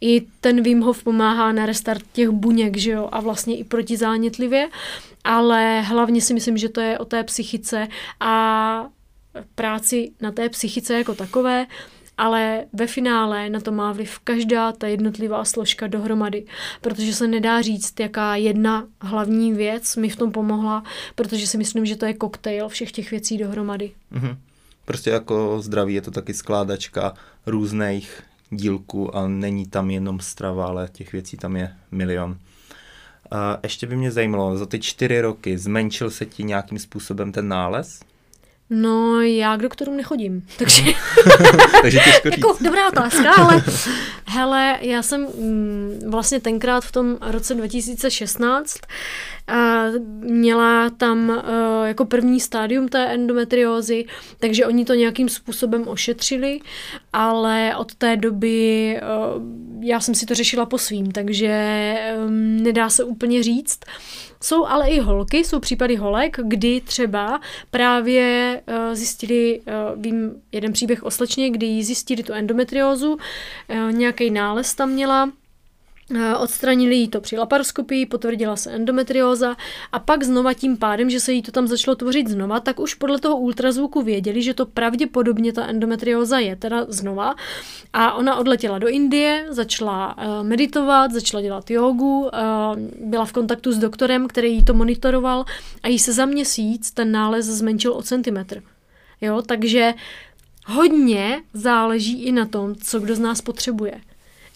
[0.00, 4.68] i ten Wim Hof pomáhá na restart těch buněk, že jo, a vlastně i protizánětlivě,
[5.24, 7.88] ale hlavně si myslím, že to je o té psychice
[8.20, 8.86] a
[9.54, 11.66] práci na té psychice jako takové,
[12.18, 16.46] ale ve finále na to má vliv každá ta jednotlivá složka dohromady,
[16.80, 20.82] protože se nedá říct, jaká jedna hlavní věc mi v tom pomohla,
[21.14, 23.90] protože si myslím, že to je koktejl všech těch věcí dohromady.
[24.12, 24.36] Mm-hmm.
[24.84, 27.14] Prostě jako zdraví je to taky skládačka
[27.46, 32.38] různých dílků a není tam jenom strava, ale těch věcí tam je milion.
[33.30, 37.48] A ještě by mě zajímalo, za ty čtyři roky zmenšil se ti nějakým způsobem ten
[37.48, 38.00] nález?
[38.70, 40.82] No, já k doktorům nechodím, takže...
[41.82, 43.62] takže těžko jako, dobrá otázka, ale
[44.24, 48.78] hele, já jsem mm, vlastně tenkrát v tom roce 2016
[50.20, 54.04] měla tam uh, jako první stádium té endometriózy,
[54.38, 56.60] takže oni to nějakým způsobem ošetřili,
[57.12, 59.00] ale od té doby
[59.36, 59.42] uh,
[59.80, 61.94] já jsem si to řešila po svým, takže
[62.26, 63.80] um, nedá se úplně říct.
[64.42, 67.40] Jsou ale i holky, jsou případy holek, kdy třeba
[67.70, 73.92] právě uh, zjistili, uh, vím jeden příběh o slečně, kdy jí zjistili tu endometriózu, uh,
[73.92, 75.30] nějaký nález tam měla,
[76.38, 79.56] odstranili jí to při laparoskopii, potvrdila se endometrióza
[79.92, 82.94] a pak znova tím pádem, že se jí to tam začalo tvořit znova, tak už
[82.94, 87.34] podle toho ultrazvuku věděli, že to pravděpodobně ta endometrióza je teda znova.
[87.92, 92.30] A ona odletěla do Indie, začala uh, meditovat, začala dělat jogu, uh,
[93.00, 95.44] byla v kontaktu s doktorem, který jí to monitoroval
[95.82, 98.62] a jí se za měsíc ten nález zmenšil o centimetr.
[99.20, 99.94] Jo, takže
[100.66, 104.00] hodně záleží i na tom, co kdo z nás potřebuje.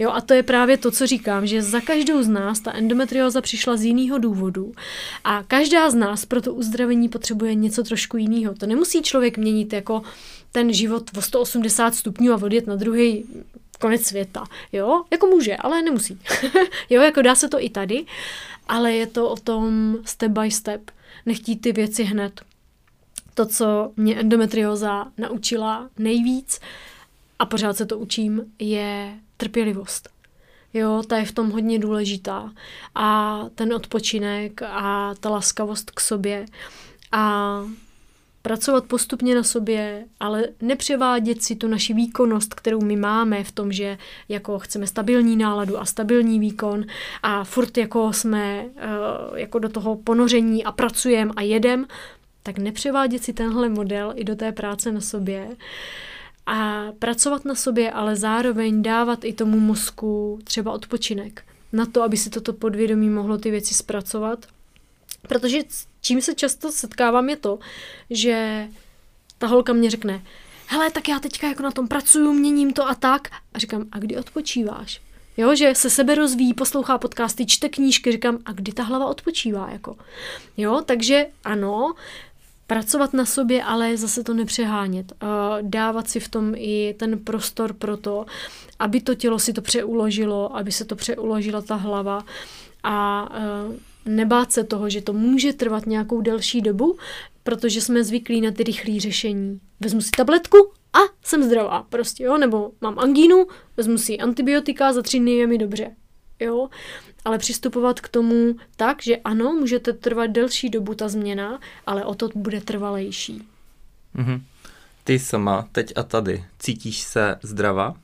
[0.02, 3.40] Jo, a to je právě to, co říkám, že za každou z nás ta endometrioza
[3.40, 4.72] přišla z jiného důvodu
[5.24, 8.54] a každá z nás pro to uzdravení potřebuje něco trošku jiného.
[8.54, 10.02] To nemusí člověk měnit jako
[10.52, 13.24] ten život o 180 stupňů a odjet na druhý
[13.80, 14.44] konec světa.
[14.72, 16.18] Jo, jako může, ale nemusí.
[16.90, 18.04] jo, jako dá se to i tady,
[18.68, 20.90] ale je to o tom step by step.
[21.26, 22.40] Nechtít ty věci hned.
[23.34, 26.60] To, co mě endometrioza naučila nejvíc,
[27.42, 30.08] a pořád se to učím, je trpělivost.
[30.74, 32.52] Jo, ta je v tom hodně důležitá.
[32.94, 36.46] A ten odpočinek a ta laskavost k sobě.
[37.12, 37.62] A
[38.42, 43.72] pracovat postupně na sobě, ale nepřevádět si tu naši výkonnost, kterou my máme v tom,
[43.72, 46.84] že jako chceme stabilní náladu a stabilní výkon
[47.22, 51.86] a furt jako jsme uh, jako do toho ponoření a pracujeme a jedem,
[52.42, 55.48] tak nepřevádět si tenhle model i do té práce na sobě
[56.46, 62.16] a pracovat na sobě, ale zároveň dávat i tomu mozku třeba odpočinek na to, aby
[62.16, 64.46] si toto podvědomí mohlo ty věci zpracovat.
[65.28, 65.58] Protože
[66.00, 67.58] čím se často setkávám je to,
[68.10, 68.68] že
[69.38, 70.22] ta holka mě řekne,
[70.66, 73.28] hele, tak já teďka jako na tom pracuju, měním to a tak.
[73.54, 75.00] A říkám, a kdy odpočíváš?
[75.36, 79.70] Jo, že se sebe rozvíjí, poslouchá podcasty, čte knížky, říkám, a kdy ta hlava odpočívá,
[79.72, 79.96] jako.
[80.56, 81.94] Jo, takže ano,
[82.72, 85.12] pracovat na sobě, ale zase to nepřehánět.
[85.62, 88.26] Dávat si v tom i ten prostor pro to,
[88.78, 92.24] aby to tělo si to přeuložilo, aby se to přeuložila ta hlava
[92.82, 93.28] a
[94.06, 96.96] nebát se toho, že to může trvat nějakou delší dobu,
[97.42, 99.60] protože jsme zvyklí na ty rychlé řešení.
[99.80, 100.58] Vezmu si tabletku
[100.92, 103.46] a jsem zdravá, prostě, jo, nebo mám angínu,
[103.76, 105.90] vezmu si antibiotika, za tři dny je mi dobře,
[106.42, 106.68] jo
[107.24, 112.14] ale přistupovat k tomu tak, že ano, můžete trvat delší dobu ta změna, ale o
[112.14, 113.48] to bude trvalejší.
[114.16, 114.40] Mm-hmm.
[115.04, 117.94] Ty sama, teď a tady, cítíš se zdravá?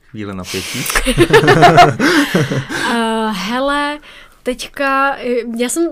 [0.00, 0.78] Chvíle napětí.
[1.18, 1.24] uh,
[3.32, 3.98] hele,
[4.42, 5.16] teďka,
[5.56, 5.88] já jsem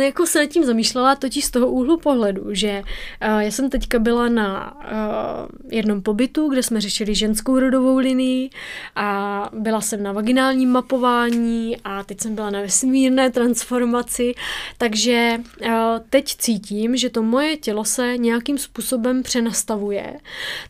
[0.00, 3.98] jako se nad tím zamýšlela totiž z toho úhlu pohledu, že uh, já jsem teďka
[3.98, 8.50] byla na uh, jednom pobytu, kde jsme řešili ženskou rodovou linii
[8.96, 14.34] a byla jsem na vaginálním mapování a teď jsem byla na vesmírné transformaci,
[14.78, 15.68] takže uh,
[16.10, 20.14] teď cítím, že to moje tělo se nějakým způsobem přenastavuje,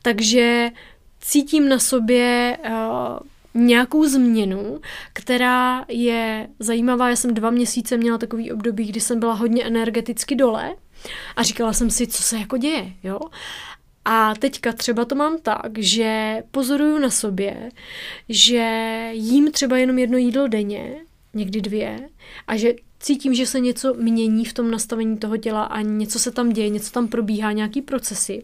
[0.03, 0.71] takže
[1.21, 3.19] cítím na sobě uh,
[3.55, 4.81] nějakou změnu,
[5.13, 7.09] která je zajímavá.
[7.11, 10.77] Já jsem dva měsíce měla takový období, kdy jsem byla hodně energeticky dole
[11.37, 13.21] a říkala jsem si, co se jako děje, jo.
[14.05, 17.71] A teďka třeba to mám tak, že pozoruju na sobě,
[18.29, 20.97] že jím třeba jenom jedno jídlo denně,
[21.35, 22.09] někdy dvě,
[22.47, 26.31] a že cítím, že se něco mění v tom nastavení toho těla a něco se
[26.31, 28.43] tam děje, něco tam probíhá, nějaký procesy.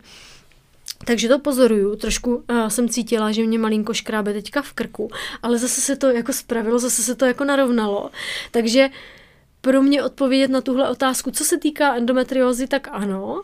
[1.05, 5.11] Takže to pozoruju, trošku uh, jsem cítila, že mě malinko škrábe teďka v krku,
[5.43, 8.11] ale zase se to jako spravilo, zase se to jako narovnalo.
[8.51, 8.91] Takže
[9.61, 13.43] pro mě odpovědět na tuhle otázku, co se týká endometriózy, tak ano.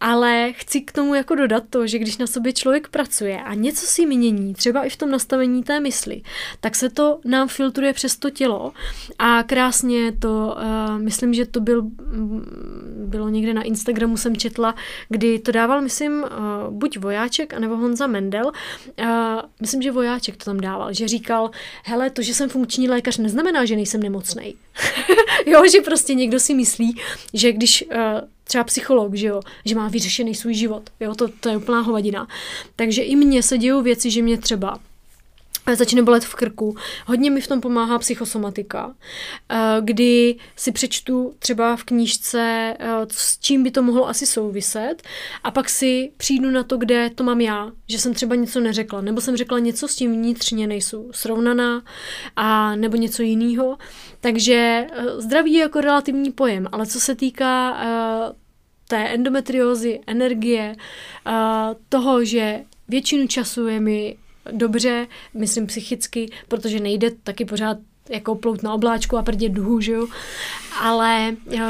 [0.00, 3.86] Ale chci k tomu jako dodat to, že když na sobě člověk pracuje a něco
[3.86, 6.22] si mění, třeba i v tom nastavení té mysli,
[6.60, 8.72] tak se to nám filtruje přes to tělo
[9.18, 11.82] a krásně to, uh, myslím, že to byl,
[13.06, 14.74] bylo někde na Instagramu jsem četla,
[15.08, 16.28] kdy to dával, myslím, uh,
[16.70, 18.46] buď Vojáček, anebo Honza Mendel.
[18.46, 19.06] Uh,
[19.60, 21.50] myslím, že Vojáček to tam dával, že říkal,
[21.84, 24.54] hele, to, že jsem funkční lékař, neznamená, že nejsem nemocný.
[25.46, 27.00] jo, že prostě někdo si myslí,
[27.34, 31.48] že když uh, třeba psycholog, že jo, že má vyřešený svůj život, jo, to, to
[31.48, 32.28] je úplná hovadina.
[32.76, 34.78] Takže i mně se dějou věci, že mě třeba
[35.74, 36.76] začne bolet v krku.
[37.06, 38.94] Hodně mi v tom pomáhá psychosomatika,
[39.50, 45.02] eh, kdy si přečtu třeba v knížce, eh, s čím by to mohlo asi souviset
[45.44, 49.00] a pak si přijdu na to, kde to mám já, že jsem třeba něco neřekla,
[49.00, 51.82] nebo jsem řekla něco s tím vnitřně nejsou srovnaná
[52.36, 53.78] a nebo něco jiného.
[54.20, 57.76] Takže eh, zdraví je jako relativní pojem, ale co se týká
[58.88, 60.76] té endometriózy, energie,
[61.88, 64.16] toho, že většinu času je mi
[64.52, 67.78] dobře, myslím psychicky, protože nejde taky pořád
[68.08, 70.06] jako plout na obláčku a prdět duhu, že jo.
[70.80, 71.60] Ale eh,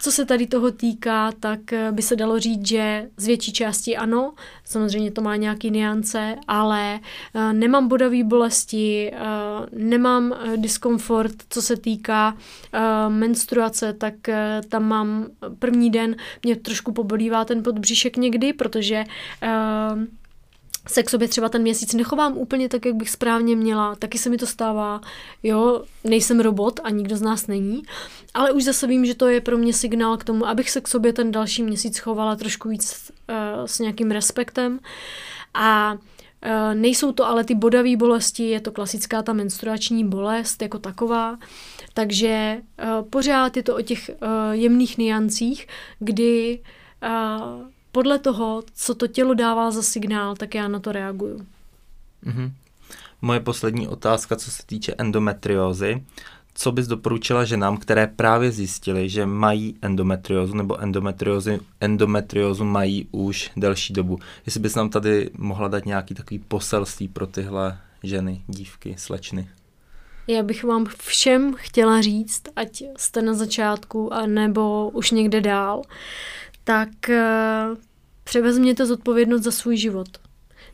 [0.00, 3.96] co se tady toho týká, tak eh, by se dalo říct, že z větší části
[3.96, 7.00] ano, samozřejmě to má nějaký niance, ale
[7.34, 9.12] eh, nemám bodavý bolesti,
[9.72, 12.36] nemám diskomfort, co se týká
[13.08, 14.14] menstruace, tak
[14.68, 15.26] tam mám
[15.58, 19.04] první den, mě trošku pobolívá ten podbříšek někdy, protože
[20.88, 24.30] se k sobě třeba ten měsíc nechovám úplně tak, jak bych správně měla, taky se
[24.30, 25.00] mi to stává,
[25.42, 27.82] jo, nejsem robot a nikdo z nás není,
[28.34, 30.88] ale už zase vím, že to je pro mě signál k tomu, abych se k
[30.88, 34.80] sobě ten další měsíc chovala trošku víc uh, s nějakým respektem
[35.54, 35.96] a
[36.46, 41.38] Eh, nejsou to ale ty bodavé bolesti, je to klasická ta menstruační bolest jako taková.
[41.94, 44.10] Takže eh, pořád je to o těch
[44.52, 45.66] jemných niancích,
[45.98, 46.60] kdy
[47.94, 51.46] podle toho, co to tělo dává za signál, tak já na to reaguju.
[52.26, 52.50] Mm-hmm.
[53.22, 56.04] Moje poslední otázka, co se týče endometriózy.
[56.54, 63.50] Co bys doporučila ženám, které právě zjistily, že mají endometriózu nebo endometriózu, endometriózu mají už
[63.56, 64.18] delší dobu?
[64.46, 69.48] Jestli bys nám tady mohla dát nějaký takový poselství pro tyhle ženy, dívky, slečny?
[70.26, 75.82] Já bych vám všem chtěla říct, ať jste na začátku a nebo už někde dál,
[76.64, 77.78] tak uh,
[78.24, 80.08] převezměte zodpovědnost za svůj život.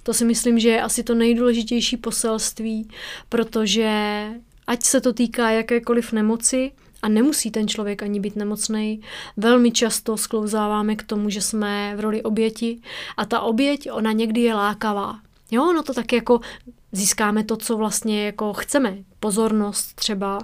[0.02, 2.88] To si myslím, že je asi to nejdůležitější poselství,
[3.28, 4.24] protože
[4.66, 6.72] ať se to týká jakékoliv nemoci,
[7.02, 9.00] a nemusí ten člověk ani být nemocný.
[9.36, 12.80] Velmi často sklouzáváme k tomu, že jsme v roli oběti
[13.16, 15.18] a ta oběť, ona někdy je lákavá.
[15.50, 16.40] Jo, no to tak jako
[16.92, 18.98] získáme to, co vlastně jako chceme.
[19.20, 20.38] Pozornost třeba,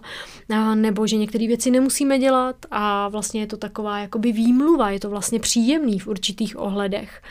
[0.74, 5.10] nebo že některé věci nemusíme dělat a vlastně je to taková jakoby výmluva, je to
[5.10, 7.22] vlastně příjemný v určitých ohledech.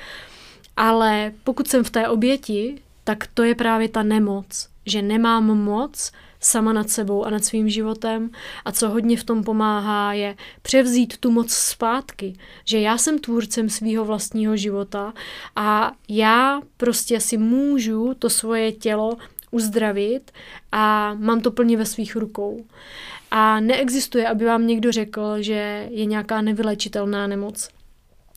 [0.78, 6.12] Ale pokud jsem v té oběti, tak to je právě ta nemoc, že nemám moc
[6.40, 8.30] sama nad sebou a nad svým životem
[8.66, 12.34] a co hodně v tom pomáhá je převzít tu moc zpátky,
[12.66, 15.14] že já jsem tvůrcem svého vlastního života
[15.56, 19.18] a já prostě si můžu to svoje tělo
[19.56, 20.32] uzdravit
[20.72, 22.66] a mám to plně ve svých rukou.
[23.32, 27.70] A neexistuje, aby vám někdo řekl, že je nějaká nevylečitelná nemoc.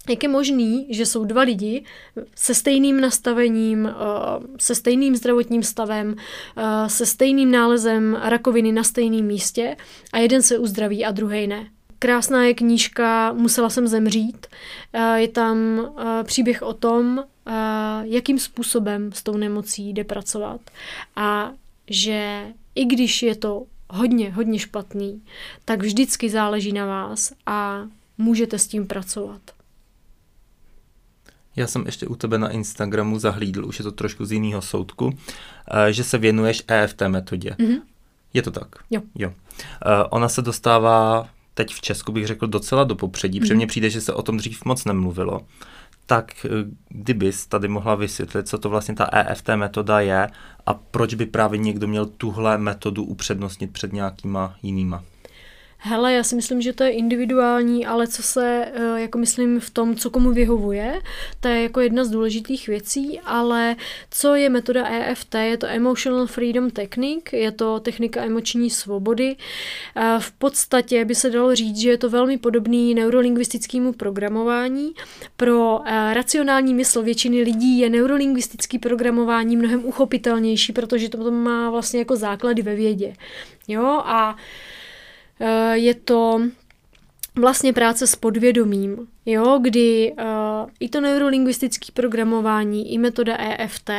[0.08, 1.84] Jak je možný, že jsou dva lidi
[2.34, 3.92] se stejným nastavením, eh,
[4.58, 6.16] se stejným zdravotním stavem,
[6.56, 9.76] eh, se stejným nálezem rakoviny na stejném místě
[10.12, 11.66] a jeden se uzdraví a druhý ne?
[11.98, 14.46] Krásná je knížka Musela jsem zemřít.
[14.92, 15.88] Eh, je tam
[16.22, 17.24] příběh o tom,
[18.02, 20.60] jakým způsobem s tou nemocí jde pracovat.
[21.16, 21.52] A
[21.90, 25.22] že i když je to hodně, hodně špatný,
[25.64, 27.86] tak vždycky záleží na vás a
[28.18, 29.40] můžete s tím pracovat.
[31.56, 35.18] Já jsem ještě u tebe na Instagramu zahlídl, už je to trošku z jiného soudku,
[35.70, 37.50] eh, že se věnuješ EFT metodě.
[37.50, 37.80] Mm-hmm.
[38.34, 38.68] Je to tak?
[38.90, 39.02] Jo.
[39.14, 39.32] jo.
[39.62, 43.42] Eh, ona se dostává teď v Česku, bych řekl, docela do popředí, mm-hmm.
[43.42, 45.40] protože mně přijde, že se o tom dřív moc nemluvilo.
[46.08, 46.48] Tak eh,
[46.88, 50.28] kdybys tady mohla vysvětlit, co to vlastně ta EFT metoda je
[50.66, 55.04] a proč by právě někdo měl tuhle metodu upřednostnit před nějakýma jinýma?
[55.80, 59.70] Hele, já si myslím, že to je individuální, ale co se, eh, jako myslím, v
[59.70, 61.02] tom, co komu vyhovuje,
[61.40, 63.76] to je jako jedna z důležitých věcí, ale
[64.10, 69.36] co je metoda EFT, je to Emotional Freedom Technique, je to technika emoční svobody.
[69.96, 74.92] Eh, v podstatě by se dalo říct, že je to velmi podobný neurolingvistickému programování.
[75.36, 81.98] Pro eh, racionální mysl většiny lidí je neurolingvistický programování mnohem uchopitelnější, protože to má vlastně
[81.98, 83.12] jako základy ve vědě.
[83.68, 84.77] Jo, a Eh,
[85.72, 86.40] je to
[87.38, 93.90] vlastně práce s podvědomím, jo, kdy uh, i to neurolingvistické programování, i metoda EFT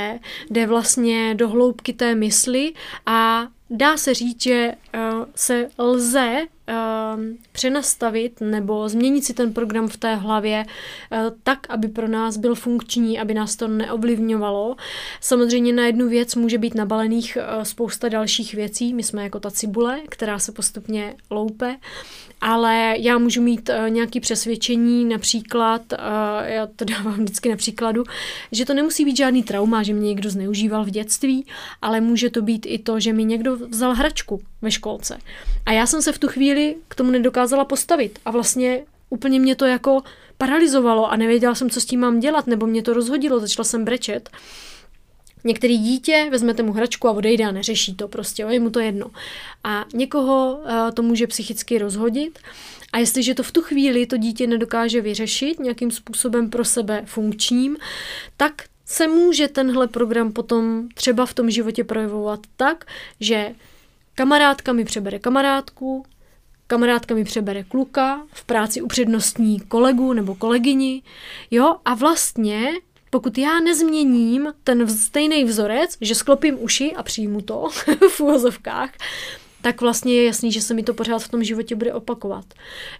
[0.50, 2.74] jde vlastně do hloubky té mysli
[3.06, 9.88] a dá se říct, že uh, se lze uh, přenastavit nebo změnit si ten program
[9.88, 14.76] v té hlavě uh, tak, aby pro nás byl funkční, aby nás to neovlivňovalo.
[15.22, 18.93] Samozřejmě na jednu věc může být nabalených uh, spousta dalších věcí.
[18.93, 21.78] My jsme jako ta cibule, která se postupně loupe
[22.42, 25.98] ale já můžu mít uh, nějaké přesvědčení, například, uh,
[26.46, 28.04] já to dávám vždycky na příkladu,
[28.52, 31.46] že to nemusí být žádný trauma, že mě někdo zneužíval v dětství,
[31.82, 35.18] ale může to být i to, že mi někdo vzal hračku ve školce.
[35.66, 39.56] A já jsem se v tu chvíli k tomu nedokázala postavit a vlastně úplně mě
[39.56, 40.02] to jako
[40.38, 43.86] paralizovalo a nevěděla jsem, co s tím mám dělat, nebo mě to rozhodilo, začala jsem
[43.86, 44.30] brečet.
[45.44, 49.12] Některý dítě vezmete mu hračku a odejde a neřeší to prostě, je mu to jedno.
[49.64, 52.40] A někoho uh, to může psychicky rozhodit
[52.94, 57.78] a jestliže to v tu chvíli to dítě nedokáže vyřešit nějakým způsobem pro sebe funkčním,
[58.38, 58.54] tak
[58.86, 62.86] se může tenhle program potom třeba v tom životě projevovat tak,
[63.20, 63.56] že
[64.16, 66.06] kamarádka mi přebere kamarádku,
[66.68, 71.04] kamarádka mi přebere kluka, v práci upřednostní kolegu nebo kolegyni,
[71.52, 72.72] jo, a vlastně
[73.10, 77.70] pokud já nezměním ten stejný vzorec, že sklopím uši a přijmu to
[78.10, 78.91] v úvozovkách,
[79.62, 82.45] tak vlastně je jasný, že se mi to pořád v tom životě bude opakovat.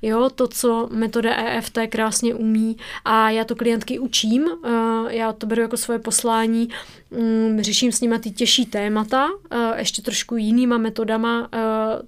[0.02, 4.70] Jo, to, co metoda EFT krásně umí a já to klientky učím, eh,
[5.16, 6.70] já to beru jako svoje poslání,
[7.12, 12.02] mm, řeším s nimi ty těžší témata, eh, ještě trošku jinýma metodama, eh,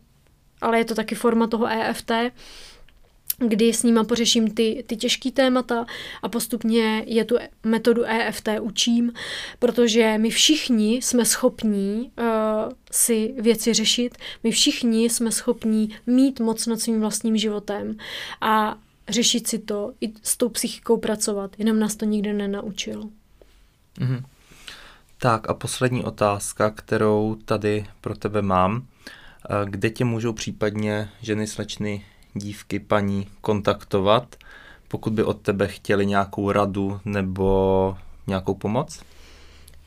[0.61, 2.11] ale je to taky forma toho EFT,
[3.47, 5.85] kdy s nima pořeším ty, ty těžké témata
[6.21, 9.13] a postupně je tu metodu EFT učím,
[9.59, 12.25] protože my všichni jsme schopní uh,
[12.91, 17.97] si věci řešit, my všichni jsme schopní mít moc nad svým vlastním životem
[18.41, 18.77] a
[19.09, 23.09] řešit si to, i s tou psychikou pracovat, jenom nás to nikdo nenaučil.
[23.99, 24.23] Mm-hmm.
[25.17, 28.87] Tak a poslední otázka, kterou tady pro tebe mám.
[29.49, 34.35] Eh, kde tě můžou případně ženy, slečny, dívky, paní kontaktovat,
[34.87, 39.03] pokud by od tebe chtěli nějakou radu nebo nějakou pomoc?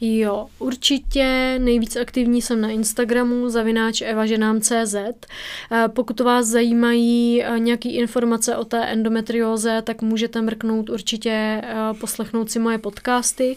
[0.01, 4.95] Jo, určitě nejvíc aktivní jsem na Instagramu zavináč evaženám.cz.
[4.95, 11.75] Eh, pokud vás zajímají eh, nějaké informace o té endometrióze, tak můžete mrknout určitě eh,
[12.01, 13.57] poslechnout si moje podcasty,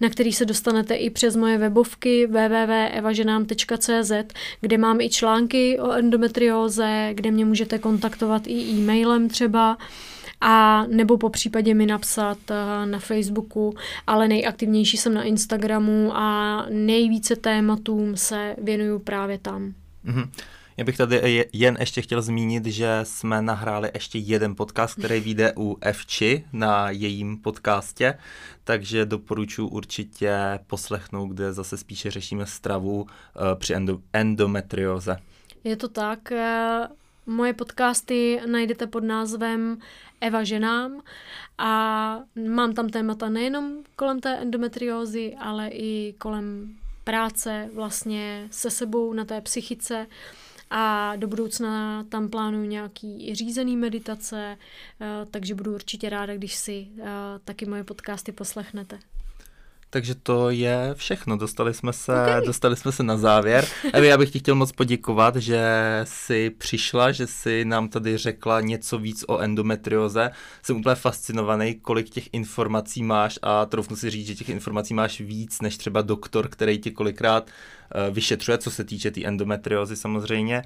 [0.00, 4.12] na který se dostanete i přes moje webovky www.evaženám.cz,
[4.60, 9.78] kde mám i články o endometrióze, kde mě můžete kontaktovat i e-mailem třeba
[10.42, 13.74] a nebo po případě mi napsat eh, na Facebooku,
[14.06, 19.74] ale nejaktivnější jsem na Instagramu a nejvíce tématům se věnuju právě tam.
[20.06, 20.28] Mm-hmm.
[20.76, 25.52] Já bych tady jen ještě chtěl zmínit, že jsme nahráli ještě jeden podcast, který vyjde
[25.56, 28.18] u Evči na jejím podcastě,
[28.64, 33.08] takže doporučuji určitě poslechnout, kde zase spíše řešíme stravu uh,
[33.54, 35.16] při endo- endometrioze.
[35.64, 36.32] Je to tak.
[37.26, 39.78] Moje podcasty najdete pod názvem
[40.20, 41.02] Eva ženám
[41.58, 42.20] a
[42.54, 49.24] mám tam témata nejenom kolem té endometriózy, ale i kolem práce vlastně se sebou na
[49.24, 50.06] té psychice
[50.70, 54.58] a do budoucna tam plánuju nějaký řízený meditace,
[55.00, 57.04] eh, takže budu určitě ráda, když si eh,
[57.44, 58.98] taky moje podcasty poslechnete.
[59.92, 61.36] Takže to je všechno.
[61.36, 62.46] Dostali jsme se, okay.
[62.46, 63.66] dostali jsme se na závěr.
[63.92, 65.62] Evi, já bych ti chtěl moc poděkovat, že
[66.04, 70.30] jsi přišla, že jsi nám tady řekla něco víc o endometrioze.
[70.62, 75.20] Jsem úplně fascinovaný, kolik těch informací máš a troufnu si říct, že těch informací máš
[75.20, 79.96] víc než třeba doktor, který ti kolikrát uh, vyšetřuje, co se týče té tý endometriozy
[79.96, 80.62] samozřejmě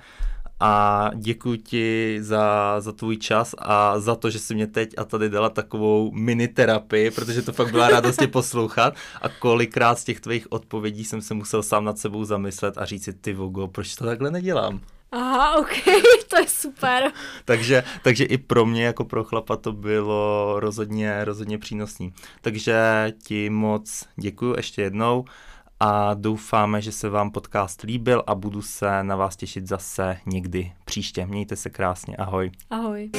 [0.60, 5.04] a děkuji ti za, za tvůj čas a za to, že jsi mě teď a
[5.04, 10.04] tady dala takovou mini terapii, protože to fakt byla radost tě poslouchat a kolikrát z
[10.04, 13.68] těch tvých odpovědí jsem se musel sám nad sebou zamyslet a říct si, ty vogo,
[13.68, 14.80] proč to takhle nedělám?
[15.12, 15.70] Aha, ok,
[16.28, 17.12] to je super.
[17.44, 22.12] takže, takže i pro mě jako pro chlapa to bylo rozhodně, rozhodně přínosný.
[22.40, 22.76] Takže
[23.22, 25.24] ti moc děkuji ještě jednou
[25.80, 30.72] a doufáme, že se vám podcast líbil a budu se na vás těšit zase někdy
[30.84, 31.26] příště.
[31.26, 32.50] Mějte se krásně, ahoj.
[32.70, 33.10] Ahoj.